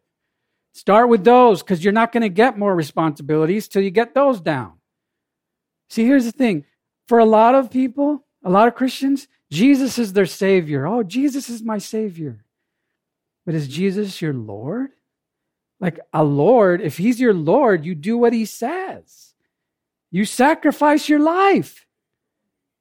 Start 0.74 1.08
with 1.08 1.24
those 1.24 1.62
because 1.62 1.82
you're 1.82 1.90
not 1.90 2.12
going 2.12 2.20
to 2.20 2.28
get 2.28 2.58
more 2.58 2.74
responsibilities 2.74 3.66
till 3.66 3.80
you 3.80 3.90
get 3.90 4.12
those 4.12 4.42
down. 4.42 4.74
See, 5.88 6.04
here's 6.04 6.26
the 6.26 6.32
thing 6.32 6.66
for 7.08 7.18
a 7.18 7.24
lot 7.24 7.54
of 7.54 7.70
people, 7.70 8.26
a 8.44 8.50
lot 8.50 8.68
of 8.68 8.74
Christians, 8.74 9.26
Jesus 9.50 9.98
is 9.98 10.12
their 10.12 10.26
Savior. 10.26 10.86
Oh, 10.86 11.02
Jesus 11.02 11.48
is 11.48 11.62
my 11.62 11.78
Savior. 11.78 12.44
But 13.46 13.54
is 13.54 13.66
Jesus 13.66 14.20
your 14.20 14.34
Lord? 14.34 14.90
Like 15.80 15.98
a 16.12 16.22
Lord, 16.22 16.82
if 16.82 16.98
He's 16.98 17.18
your 17.18 17.32
Lord, 17.32 17.86
you 17.86 17.94
do 17.94 18.18
what 18.18 18.34
He 18.34 18.44
says. 18.44 19.32
You 20.10 20.26
sacrifice 20.26 21.08
your 21.08 21.20
life. 21.20 21.85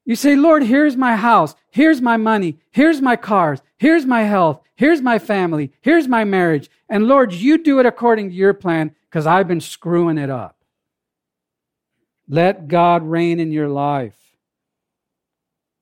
You 0.06 0.16
say, 0.16 0.36
Lord, 0.36 0.64
here's 0.64 0.96
my 0.96 1.16
house, 1.16 1.56
here's 1.72 2.00
my 2.00 2.16
money, 2.16 2.60
here's 2.70 3.02
my 3.02 3.16
cars, 3.16 3.62
here's 3.78 4.06
my 4.06 4.22
health, 4.22 4.62
here's 4.76 5.02
my 5.02 5.18
family, 5.18 5.72
here's 5.82 6.08
my 6.08 6.24
marriage. 6.24 6.70
And 6.88 7.08
Lord, 7.08 7.34
you 7.34 7.58
do 7.58 7.80
it 7.80 7.88
according 7.88 8.30
to 8.30 8.36
your 8.36 8.54
plan 8.54 8.94
because 9.10 9.26
I've 9.26 9.48
been 9.48 9.62
screwing 9.62 10.20
it 10.20 10.30
up. 10.30 10.58
Let 12.30 12.68
God 12.68 13.04
reign 13.04 13.40
in 13.40 13.52
your 13.52 13.68
life. 13.68 14.18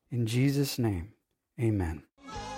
In 0.10 0.26
Jesus' 0.26 0.80
name, 0.80 1.14
amen. 1.60 2.04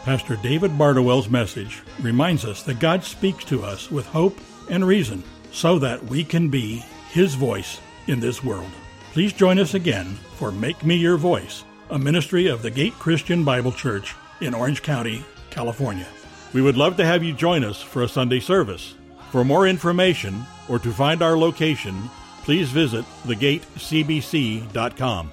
Pastor 0.03 0.35
David 0.35 0.77
Bardowell's 0.77 1.29
message 1.29 1.81
reminds 1.99 2.45
us 2.45 2.61
that 2.63 2.79
God 2.79 3.03
speaks 3.03 3.43
to 3.45 3.63
us 3.63 3.89
with 3.89 4.05
hope 4.05 4.37
and 4.69 4.85
reason 4.85 5.23
so 5.51 5.79
that 5.79 6.03
we 6.03 6.23
can 6.23 6.49
be 6.49 6.83
His 7.09 7.33
voice 7.33 7.79
in 8.05 8.19
this 8.19 8.43
world. 8.43 8.69
Please 9.15 9.31
join 9.31 9.57
us 9.59 9.75
again 9.75 10.07
for 10.35 10.51
Make 10.51 10.83
Me 10.83 10.97
Your 10.97 11.15
Voice, 11.15 11.63
a 11.89 11.97
ministry 11.97 12.47
of 12.47 12.61
the 12.61 12.69
Gate 12.69 12.91
Christian 12.95 13.45
Bible 13.45 13.71
Church 13.71 14.13
in 14.41 14.53
Orange 14.53 14.81
County, 14.81 15.23
California. 15.49 16.05
We 16.51 16.61
would 16.61 16.75
love 16.75 16.97
to 16.97 17.05
have 17.05 17.23
you 17.23 17.31
join 17.31 17.63
us 17.63 17.81
for 17.81 18.03
a 18.03 18.09
Sunday 18.09 18.41
service. 18.41 18.95
For 19.31 19.45
more 19.45 19.69
information 19.69 20.43
or 20.67 20.79
to 20.79 20.91
find 20.91 21.21
our 21.21 21.37
location, 21.37 22.09
please 22.43 22.71
visit 22.71 23.05
thegatecbc.com. 23.23 25.31